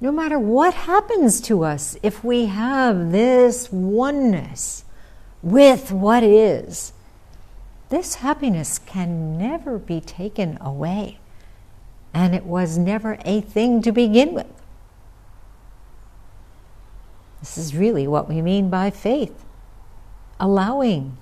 No 0.00 0.10
matter 0.10 0.38
what 0.38 0.74
happens 0.74 1.40
to 1.42 1.64
us, 1.64 1.96
if 2.02 2.24
we 2.24 2.46
have 2.46 3.12
this 3.12 3.70
oneness 3.70 4.84
with 5.42 5.92
what 5.92 6.22
is, 6.22 6.92
this 7.88 8.16
happiness 8.16 8.78
can 8.78 9.36
never 9.36 9.78
be 9.78 10.00
taken 10.00 10.58
away. 10.60 11.18
And 12.14 12.34
it 12.34 12.44
was 12.44 12.78
never 12.78 13.18
a 13.24 13.42
thing 13.42 13.82
to 13.82 13.92
begin 13.92 14.32
with. 14.32 14.61
This 17.42 17.58
is 17.58 17.76
really 17.76 18.06
what 18.06 18.28
we 18.28 18.40
mean 18.40 18.70
by 18.70 18.88
faith 18.88 19.44
allowing 20.42 21.16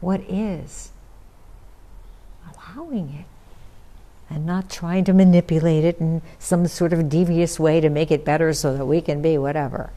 what 0.00 0.20
is, 0.28 0.92
allowing 2.54 3.08
it, 3.10 3.26
and 4.32 4.46
not 4.46 4.70
trying 4.70 5.04
to 5.04 5.12
manipulate 5.12 5.84
it 5.84 5.98
in 5.98 6.22
some 6.38 6.66
sort 6.68 6.92
of 6.92 7.08
devious 7.08 7.58
way 7.58 7.80
to 7.80 7.90
make 7.90 8.12
it 8.12 8.24
better 8.24 8.52
so 8.52 8.76
that 8.76 8.86
we 8.86 9.00
can 9.00 9.20
be 9.20 9.36
whatever. 9.36 9.90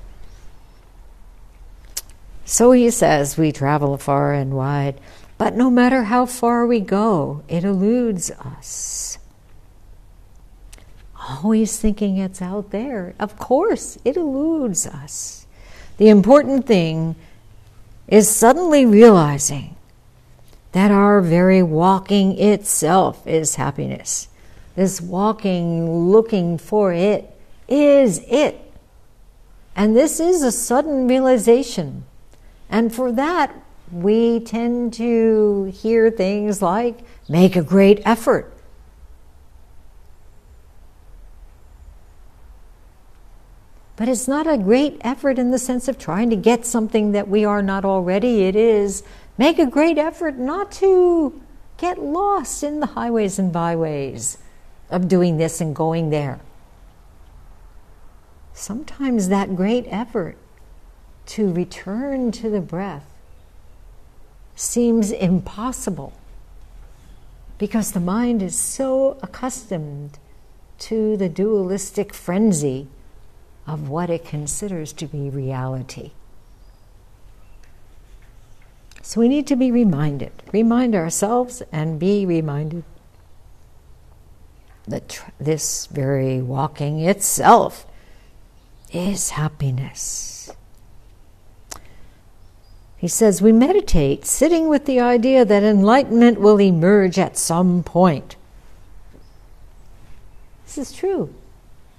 So 2.44 2.72
he 2.72 2.90
says, 2.90 3.38
we 3.38 3.52
travel 3.52 3.98
far 3.98 4.34
and 4.34 4.56
wide, 4.56 5.00
but 5.38 5.56
no 5.56 5.70
matter 5.70 6.06
how 6.06 6.26
far 6.26 6.66
we 6.66 6.80
go, 6.80 7.44
it 7.48 7.64
eludes 7.64 8.32
us. 8.32 9.20
Always 11.30 11.78
thinking 11.78 12.18
it's 12.18 12.42
out 12.42 12.72
there. 12.72 13.14
Of 13.20 13.38
course, 13.38 14.00
it 14.04 14.18
eludes 14.18 14.88
us. 14.88 15.45
The 15.98 16.10
important 16.10 16.66
thing 16.66 17.16
is 18.08 18.30
suddenly 18.30 18.86
realizing 18.86 19.76
that 20.74 20.92
our 20.92 21.22
very 21.22 21.64
walking 21.64 22.38
itself 22.38 23.26
is 23.26 23.56
happiness. 23.56 24.28
This 24.76 25.00
walking, 25.00 26.10
looking 26.12 26.58
for 26.58 26.92
it, 26.92 27.34
is 27.68 28.20
it. 28.28 28.60
And 29.76 29.96
this 29.96 30.20
is 30.20 30.44
a 30.44 30.52
sudden 30.52 31.08
realization. 31.08 32.06
And 32.70 32.94
for 32.94 33.12
that, 33.14 33.54
we 33.92 34.42
tend 34.42 34.94
to 34.96 35.72
hear 35.74 36.12
things 36.12 36.62
like 36.62 37.00
make 37.30 37.56
a 37.56 37.64
great 37.64 38.02
effort. 38.06 38.55
But 43.98 44.10
it's 44.10 44.28
not 44.28 44.46
a 44.46 44.58
great 44.58 44.98
effort 45.02 45.40
in 45.40 45.52
the 45.52 45.60
sense 45.60 45.88
of 45.88 45.98
trying 45.98 46.30
to 46.30 46.36
get 46.36 46.66
something 46.66 47.14
that 47.14 47.30
we 47.30 47.46
are 47.46 47.62
not 47.62 47.86
already. 47.86 48.44
It 48.44 48.56
is 48.56 49.04
make 49.38 49.58
a 49.58 49.66
great 49.66 49.98
effort 49.98 50.38
not 50.38 50.72
to 50.74 51.42
get 51.78 52.02
lost 52.02 52.64
in 52.64 52.80
the 52.80 52.88
highways 52.88 53.40
and 53.40 53.52
byways 53.52 54.38
of 54.90 55.08
doing 55.08 55.38
this 55.38 55.62
and 55.62 55.76
going 55.76 56.10
there. 56.10 56.40
Sometimes 58.54 59.30
that 59.30 59.56
great 59.56 59.86
effort 59.90 60.38
to 61.28 61.52
return 61.52 62.32
to 62.32 62.50
the 62.50 62.62
breath 62.62 63.12
seems 64.56 65.12
impossible 65.12 66.14
because 67.58 67.92
the 67.92 68.00
mind 68.00 68.42
is 68.42 68.58
so 68.58 69.18
accustomed 69.22 70.20
to 70.78 71.18
the 71.18 71.30
dualistic 71.30 72.14
frenzy 72.14 72.88
of 73.68 73.90
what 73.90 74.10
it 74.10 74.26
considers 74.26 74.94
to 74.94 75.08
be 75.08 75.30
reality. 75.30 76.12
So 79.02 79.22
we 79.22 79.28
need 79.28 79.46
to 79.48 79.56
be 79.56 79.72
reminded, 79.72 80.32
remind 80.52 80.96
ourselves 80.96 81.62
and 81.72 82.00
be 82.00 82.26
reminded 82.26 82.84
that 84.88 85.10
tr- 85.10 85.30
this 85.40 85.88
very 85.88 86.42
walking 86.42 87.00
itself 87.00 87.86
is 88.92 89.32
happiness. 89.32 90.52
He 92.98 93.08
says, 93.08 93.42
We 93.42 93.52
meditate 93.52 94.26
sitting 94.26 94.68
with 94.68 94.86
the 94.86 95.00
idea 95.00 95.46
that 95.46 95.64
enlightenment 95.64 96.40
will 96.40 96.60
emerge 96.60 97.20
at 97.20 97.38
some 97.38 97.84
point. 97.84 98.36
This 100.66 100.78
is 100.80 100.92
true. 100.92 101.34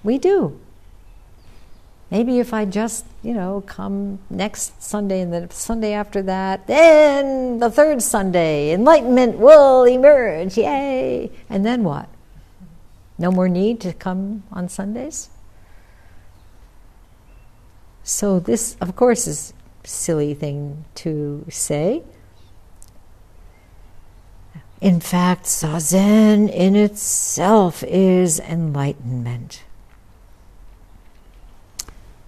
We 0.03 0.19
do. 0.19 0.59
Maybe 2.17 2.39
if 2.39 2.55
I 2.55 2.65
just, 2.65 3.05
you 3.23 3.35
know, 3.35 3.63
come 3.67 4.21
next 4.31 4.83
Sunday 4.83 5.21
and 5.21 5.31
the 5.31 5.49
Sunday 5.51 5.93
after 5.93 6.23
that, 6.23 6.67
then 6.67 7.59
the 7.59 7.71
third 7.71 8.01
Sunday, 8.01 8.73
enlightenment 8.73 9.37
will 9.37 9.85
emerge, 9.85 10.57
yay! 10.57 11.31
And 11.51 11.67
then 11.67 11.85
what? 11.85 12.09
No 13.19 13.31
more 13.31 13.51
need 13.51 13.81
to 13.81 13.93
come 13.93 14.45
on 14.51 14.71
Sundays? 14.71 15.29
So, 18.03 18.41
this, 18.41 18.79
of 18.81 18.97
course, 18.97 19.27
is 19.27 19.53
a 19.85 19.87
silly 19.87 20.33
thing 20.33 20.87
to 20.95 21.45
say. 21.51 22.03
In 24.81 25.01
fact, 25.01 25.45
Zazen 25.45 26.49
in 26.49 26.77
itself 26.77 27.85
is 27.87 28.41
enlightenment. 28.41 29.66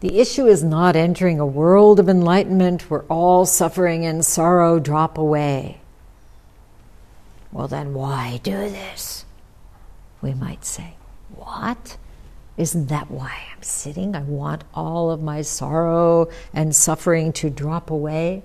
The 0.01 0.21
issue 0.21 0.47
is 0.47 0.63
not 0.63 0.95
entering 0.95 1.41
a 1.41 1.47
world 1.47 1.99
of 1.99 2.09
enlightenment 2.09 2.89
where 2.89 3.03
all 3.05 3.45
suffering 3.47 4.07
and 4.07 4.25
sorrow 4.25 4.79
drop 4.79 5.19
away. 5.19 5.81
Well, 7.51 7.67
then 7.67 7.95
why 7.95 8.39
do 8.45 8.53
this? 8.53 9.25
We 10.23 10.35
might 10.35 10.65
say. 10.65 10.95
What? 11.35 11.97
Isn't 12.57 12.89
that 12.89 13.11
why 13.11 13.33
I'm 13.53 13.63
sitting? 13.63 14.15
I 14.15 14.23
want 14.23 14.63
all 14.73 15.11
of 15.11 15.23
my 15.23 15.43
sorrow 15.43 16.29
and 16.53 16.75
suffering 16.75 17.33
to 17.35 17.51
drop 17.51 17.91
away. 17.91 18.43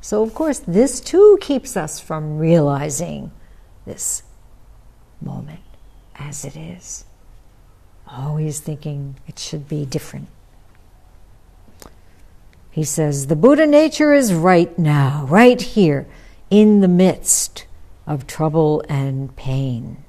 So, 0.00 0.22
of 0.22 0.34
course, 0.34 0.60
this 0.60 1.00
too 1.00 1.38
keeps 1.40 1.76
us 1.76 2.00
from 2.00 2.38
realizing 2.38 3.30
this 3.84 4.22
moment 5.20 5.60
as 6.16 6.44
it 6.44 6.56
is. 6.56 7.04
Always 8.08 8.58
thinking 8.58 9.16
it 9.28 9.38
should 9.38 9.68
be 9.68 9.84
different. 9.84 10.28
He 12.70 12.84
says, 12.84 13.26
The 13.26 13.36
Buddha 13.36 13.66
nature 13.66 14.12
is 14.12 14.32
right 14.32 14.78
now, 14.78 15.26
right 15.28 15.60
here, 15.60 16.06
in 16.50 16.80
the 16.80 16.88
midst 16.88 17.66
of 18.06 18.26
trouble 18.26 18.82
and 18.88 19.34
pain. 19.36 20.04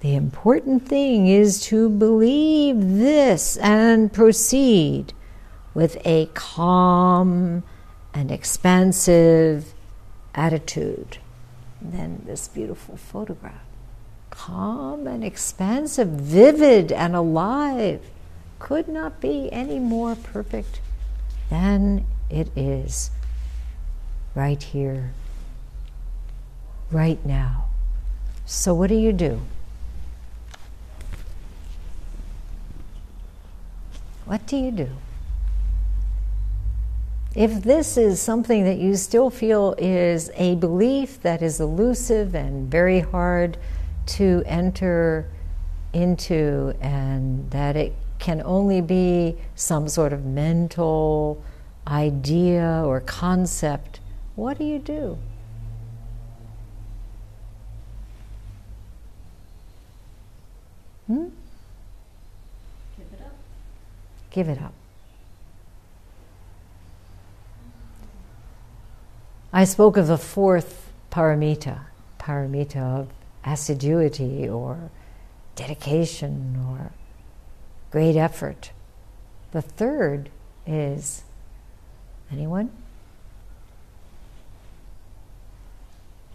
The 0.00 0.14
important 0.14 0.86
thing 0.86 1.26
is 1.26 1.60
to 1.64 1.88
believe 1.88 2.80
this 2.80 3.56
and 3.56 4.12
proceed 4.12 5.12
with 5.74 5.98
a 6.04 6.26
calm 6.34 7.64
and 8.14 8.30
expansive 8.30 9.74
attitude. 10.34 11.18
And 11.80 11.92
then 11.92 12.22
this 12.26 12.48
beautiful 12.48 12.96
photograph. 12.96 13.64
Calm 14.30 15.06
and 15.06 15.24
expansive, 15.24 16.08
vivid 16.08 16.92
and 16.92 17.16
alive. 17.16 18.02
Could 18.60 18.88
not 18.88 19.20
be 19.20 19.52
any 19.52 19.78
more 19.78 20.14
perfect 20.14 20.80
than 21.50 22.04
it 22.30 22.48
is 22.56 23.10
right 24.34 24.62
here, 24.62 25.12
right 26.90 27.24
now. 27.24 27.66
So, 28.44 28.74
what 28.74 28.88
do 28.88 28.94
you 28.94 29.12
do? 29.12 29.40
What 34.24 34.46
do 34.46 34.56
you 34.56 34.70
do? 34.70 34.88
If 37.34 37.62
this 37.62 37.96
is 37.96 38.20
something 38.20 38.64
that 38.64 38.78
you 38.78 38.96
still 38.96 39.30
feel 39.30 39.74
is 39.78 40.30
a 40.34 40.56
belief 40.56 41.22
that 41.22 41.40
is 41.40 41.60
elusive 41.60 42.34
and 42.34 42.70
very 42.70 43.00
hard 43.00 43.56
to 44.06 44.42
enter 44.46 45.30
into, 45.92 46.74
and 46.80 47.50
that 47.50 47.76
it 47.76 47.94
can 48.18 48.42
only 48.44 48.80
be 48.80 49.36
some 49.54 49.88
sort 49.88 50.12
of 50.12 50.24
mental 50.24 51.42
idea 51.86 52.82
or 52.84 53.00
concept, 53.00 54.00
what 54.36 54.58
do 54.58 54.64
you 54.64 54.78
do? 54.78 55.18
Hmm? 61.06 61.28
Give 62.96 63.06
it 63.12 63.20
up. 63.24 63.34
Give 64.30 64.48
it 64.48 64.62
up. 64.62 64.74
I 69.52 69.64
spoke 69.64 69.96
of 69.96 70.06
the 70.06 70.18
fourth 70.18 70.92
paramita, 71.10 71.80
paramita 72.18 72.76
of 72.76 73.08
assiduity 73.44 74.46
or 74.46 74.90
dedication 75.56 76.62
or 76.70 76.92
great 77.90 78.16
effort. 78.16 78.70
The 79.52 79.62
third 79.62 80.30
is 80.66 81.22
anyone? 82.30 82.70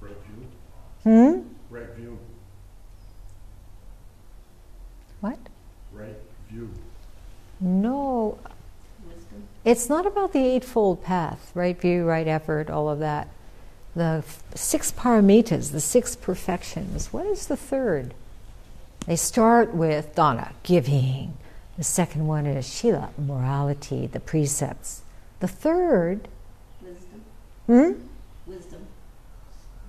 Right 0.01 0.15
view. 0.27 0.47
Hmm? 1.03 1.41
Right 1.69 1.89
view. 1.95 2.17
What? 5.21 5.37
Right 5.93 6.17
view. 6.49 6.69
No, 7.61 8.37
Wisdom. 9.07 9.47
it's 9.63 9.87
not 9.87 10.05
about 10.05 10.33
the 10.33 10.45
Eightfold 10.45 11.03
Path, 11.03 11.51
right 11.53 11.79
view, 11.79 12.03
right 12.03 12.27
effort, 12.27 12.69
all 12.69 12.89
of 12.89 12.99
that. 12.99 13.29
The 13.95 14.23
six 14.55 14.91
paramitas, 14.91 15.71
the 15.71 15.79
six 15.79 16.15
perfections. 16.15 17.13
What 17.13 17.27
is 17.27 17.45
the 17.45 17.55
third? 17.55 18.13
They 19.05 19.15
start 19.15 19.73
with 19.73 20.15
dana, 20.15 20.53
giving. 20.63 21.37
The 21.77 21.83
second 21.83 22.27
one 22.27 22.45
is 22.45 22.71
shila, 22.71 23.09
morality, 23.17 24.05
the 24.07 24.19
precepts. 24.19 25.01
The 25.39 25.47
third, 25.47 26.27
Wisdom. 26.81 27.21
hmm? 27.65 27.91
Wisdom. 28.51 28.85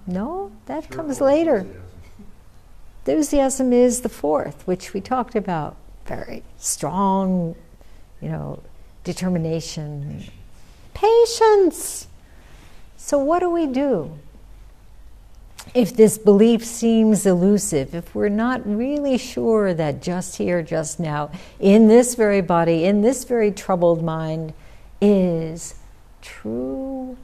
No, 0.06 0.50
that 0.66 0.90
comes 0.90 1.20
later. 1.20 1.58
enthusiasm. 1.58 1.82
Enthusiasm 3.06 3.72
is 3.72 4.00
the 4.00 4.08
fourth, 4.08 4.66
which 4.66 4.94
we 4.94 5.00
talked 5.00 5.34
about. 5.34 5.76
Very 6.06 6.42
strong, 6.58 7.54
you 8.20 8.28
know, 8.30 8.62
determination, 9.04 10.24
patience. 10.94 12.08
So, 12.96 13.18
what 13.18 13.40
do 13.40 13.50
we 13.50 13.66
do? 13.66 14.18
If 15.72 15.96
this 15.96 16.18
belief 16.18 16.64
seems 16.64 17.26
elusive, 17.26 17.94
if 17.94 18.14
we're 18.14 18.28
not 18.28 18.64
really 18.66 19.18
sure 19.18 19.72
that 19.74 20.02
just 20.02 20.36
here, 20.36 20.62
just 20.62 21.00
now, 21.00 21.30
in 21.58 21.88
this 21.88 22.14
very 22.14 22.42
body, 22.42 22.84
in 22.84 23.00
this 23.00 23.24
very 23.24 23.50
troubled 23.50 24.02
mind, 24.02 24.52
is 25.00 25.74
true 26.20 27.16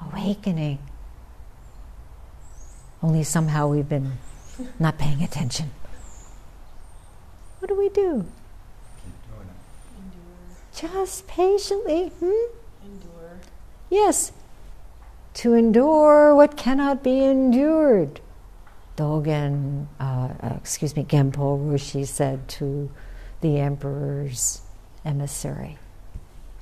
awakening, 0.00 0.78
only 3.02 3.24
somehow 3.24 3.68
we've 3.68 3.88
been 3.88 4.12
not 4.78 4.98
paying 4.98 5.22
attention. 5.22 5.70
What 7.58 7.68
do 7.68 7.74
we 7.74 7.88
do? 7.88 8.24
Keep 9.04 9.14
doing 9.30 9.48
it. 9.48 10.80
Endure. 10.82 10.98
Just 10.98 11.26
patiently, 11.26 12.08
hmm? 12.08 12.84
Endure. 12.84 13.38
Yes, 13.90 14.32
to 15.34 15.54
endure 15.54 16.34
what 16.34 16.56
cannot 16.56 17.02
be 17.02 17.24
endured. 17.24 18.20
Dogen, 18.96 19.86
uh, 19.98 20.28
uh, 20.40 20.54
excuse 20.56 20.94
me, 20.94 21.04
Genpo 21.04 21.58
Roshi 21.58 22.06
said 22.06 22.46
to 22.48 22.90
the 23.40 23.58
emperor's 23.58 24.62
emissary. 25.04 25.78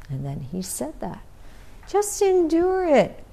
And 0.09 0.25
then 0.25 0.41
he 0.41 0.63
said 0.63 0.99
that. 1.01 1.23
Just 1.89 2.23
endure 2.23 2.87
it. 2.87 3.25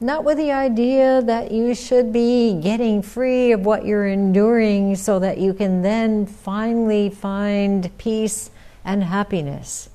Not 0.00 0.22
with 0.22 0.38
the 0.38 0.52
idea 0.52 1.22
that 1.22 1.50
you 1.50 1.74
should 1.74 2.12
be 2.12 2.60
getting 2.60 3.02
free 3.02 3.50
of 3.52 3.66
what 3.66 3.84
you're 3.84 4.06
enduring 4.06 4.94
so 4.94 5.18
that 5.18 5.38
you 5.38 5.52
can 5.52 5.82
then 5.82 6.24
finally 6.24 7.10
find 7.10 7.96
peace 7.98 8.50
and 8.84 9.02
happiness. 9.02 9.90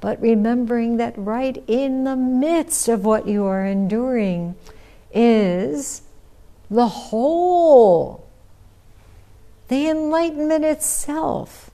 But 0.00 0.20
remembering 0.20 0.96
that 0.96 1.14
right 1.16 1.62
in 1.66 2.04
the 2.04 2.16
midst 2.16 2.88
of 2.88 3.04
what 3.04 3.28
you 3.28 3.44
are 3.44 3.66
enduring 3.66 4.54
is 5.12 6.02
the 6.70 6.88
whole, 6.88 8.26
the 9.68 9.88
enlightenment 9.88 10.64
itself. 10.64 11.70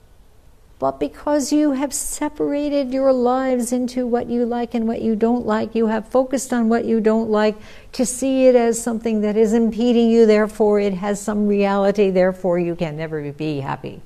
But 0.79 0.99
because 0.99 1.51
you 1.51 1.71
have 1.71 1.91
separated 1.91 2.93
your 2.93 3.11
lives 3.11 3.71
into 3.71 4.05
what 4.05 4.29
you 4.29 4.45
like 4.45 4.75
and 4.75 4.87
what 4.87 5.01
you 5.01 5.15
don't 5.15 5.45
like, 5.45 5.73
you 5.73 5.87
have 5.87 6.07
focused 6.07 6.53
on 6.53 6.69
what 6.69 6.85
you 6.85 6.99
don't 6.99 7.31
like 7.31 7.55
to 7.93 8.05
see 8.05 8.45
it 8.45 8.55
as 8.55 8.79
something 8.81 9.21
that 9.21 9.35
is 9.35 9.53
impeding 9.53 10.11
you, 10.11 10.27
therefore 10.27 10.79
it 10.79 10.93
has 10.93 11.19
some 11.19 11.47
reality, 11.47 12.11
therefore 12.11 12.59
you 12.59 12.75
can 12.75 12.95
never 12.95 13.31
be 13.31 13.61
happy. 13.61 14.01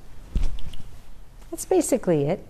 That's 1.49 1.65
basically 1.65 2.23
it. 2.23 2.45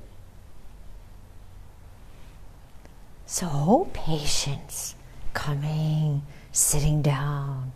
So, 3.32 3.88
patience, 3.94 4.96
coming, 5.34 6.24
sitting 6.52 7.02
down, 7.02 7.72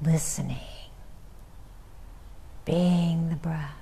listening, 0.00 0.56
being 2.64 3.28
the 3.28 3.36
breath 3.36 3.78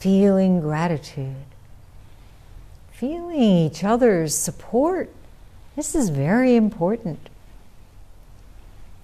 feeling 0.00 0.60
gratitude, 0.60 1.44
feeling 2.90 3.38
each 3.38 3.84
other's 3.84 4.34
support. 4.34 5.12
This 5.76 5.94
is 5.94 6.08
very 6.08 6.56
important 6.56 7.28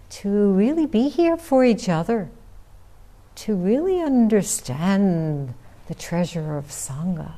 to 0.09 0.53
really 0.53 0.87
be 0.87 1.11
here 1.11 1.37
for 1.37 1.66
each 1.66 1.91
other, 1.91 2.31
to 3.35 3.55
really 3.55 4.01
understand 4.01 5.53
the 5.87 5.95
treasure 5.95 6.57
of 6.57 6.68
Sangha. 6.68 7.35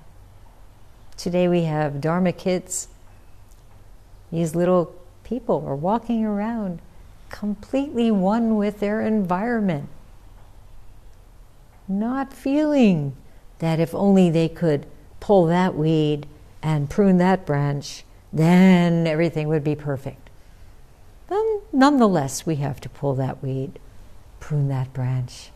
Today 1.18 1.48
we 1.48 1.64
have 1.64 2.00
Dharma 2.00 2.30
kids. 2.30 2.86
These 4.30 4.54
little 4.54 4.94
people 5.24 5.64
are 5.66 5.74
walking 5.74 6.24
around 6.24 6.78
completely 7.28 8.08
one 8.12 8.54
with 8.54 8.78
their 8.78 9.00
environment, 9.00 9.88
not 11.88 12.32
feeling 12.32 13.16
that 13.58 13.80
if 13.80 13.92
only 13.96 14.30
they 14.30 14.48
could 14.48 14.86
pull 15.18 15.46
that 15.46 15.74
weed 15.74 16.28
and 16.62 16.88
prune 16.88 17.18
that 17.18 17.44
branch, 17.44 18.04
then 18.32 19.08
everything 19.08 19.48
would 19.48 19.64
be 19.64 19.74
perfect. 19.74 20.30
Then, 21.26 21.62
nonetheless, 21.72 22.46
we 22.46 22.56
have 22.56 22.80
to 22.82 22.88
pull 22.88 23.16
that 23.16 23.42
weed, 23.42 23.80
prune 24.38 24.68
that 24.68 24.92
branch. 24.92 25.50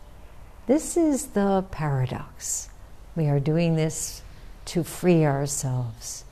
This 0.66 0.96
is 0.96 1.26
the 1.26 1.64
paradox. 1.70 2.68
We 3.14 3.28
are 3.28 3.38
doing 3.38 3.76
this 3.76 4.21
to 4.66 4.84
free 4.84 5.24
ourselves, 5.24 6.24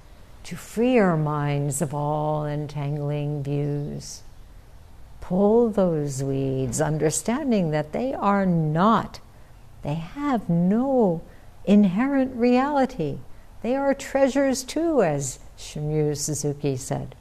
to 0.44 0.56
free 0.56 0.98
our 0.98 1.16
minds 1.16 1.82
of 1.82 1.94
all 1.94 2.44
entangling 2.44 3.42
views. 3.42 4.22
Pull 5.20 5.70
those 5.70 6.22
weeds, 6.22 6.80
understanding 6.80 7.70
that 7.70 7.92
they 7.92 8.14
are 8.14 8.46
not, 8.46 9.20
they 9.82 9.94
have 9.94 10.48
no 10.48 11.22
inherent 11.64 12.34
reality. 12.34 13.18
They 13.62 13.76
are 13.76 13.94
treasures 13.94 14.64
too, 14.64 15.02
as 15.02 15.38
Shunryu 15.58 16.16
Suzuki 16.16 16.76
said. 16.76 17.14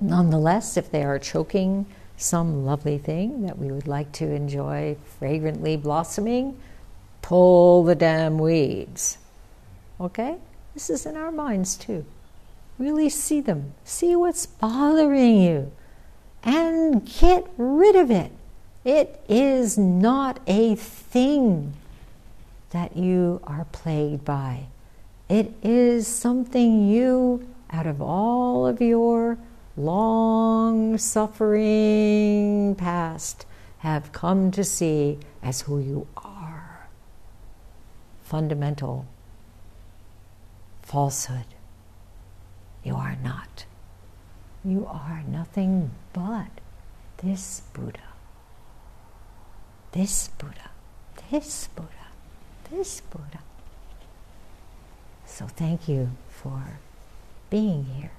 Nonetheless, 0.00 0.76
if 0.76 0.90
they 0.90 1.02
are 1.02 1.18
choking 1.18 1.86
some 2.16 2.64
lovely 2.64 2.98
thing 2.98 3.46
that 3.46 3.58
we 3.58 3.72
would 3.72 3.88
like 3.88 4.12
to 4.12 4.30
enjoy 4.30 4.96
fragrantly 5.18 5.76
blossoming, 5.76 6.56
pull 7.22 7.84
the 7.84 7.94
damn 7.94 8.38
weeds. 8.38 9.18
Okay? 10.00 10.36
This 10.74 10.90
is 10.90 11.06
in 11.06 11.16
our 11.16 11.30
minds 11.30 11.76
too. 11.76 12.04
Really 12.78 13.08
see 13.08 13.40
them, 13.40 13.74
see 13.84 14.16
what's 14.16 14.46
bothering 14.46 15.40
you, 15.40 15.70
and 16.42 17.06
get 17.06 17.46
rid 17.56 17.94
of 17.94 18.10
it. 18.10 18.32
It 18.84 19.24
is 19.28 19.78
not 19.78 20.40
a 20.46 20.74
thing 20.74 21.74
that 22.70 22.96
you 22.96 23.40
are 23.44 23.66
plagued 23.70 24.24
by. 24.24 24.66
It 25.28 25.54
is 25.62 26.08
something 26.08 26.88
you, 26.88 27.48
out 27.70 27.86
of 27.86 28.02
all 28.02 28.66
of 28.66 28.80
your 28.80 29.38
long 29.76 30.98
suffering 30.98 32.74
past, 32.74 33.46
have 33.78 34.12
come 34.12 34.50
to 34.50 34.64
see 34.64 35.18
as 35.42 35.62
who 35.62 35.78
you 35.78 36.06
are. 36.16 36.88
Fundamental 38.22 39.06
falsehood. 40.84 41.46
You 42.82 42.94
are 42.94 43.16
not. 43.22 43.64
You 44.64 44.86
are 44.86 45.22
nothing 45.26 45.90
but 46.12 46.48
this 47.18 47.62
Buddha. 47.72 48.12
This 49.92 50.28
Buddha. 50.38 50.70
This 51.30 51.68
Buddha 51.68 52.04
this 52.70 53.00
Buddha. 53.00 53.40
So 55.26 55.46
thank 55.46 55.88
you 55.88 56.10
for 56.28 56.78
being 57.50 57.84
here. 57.84 58.12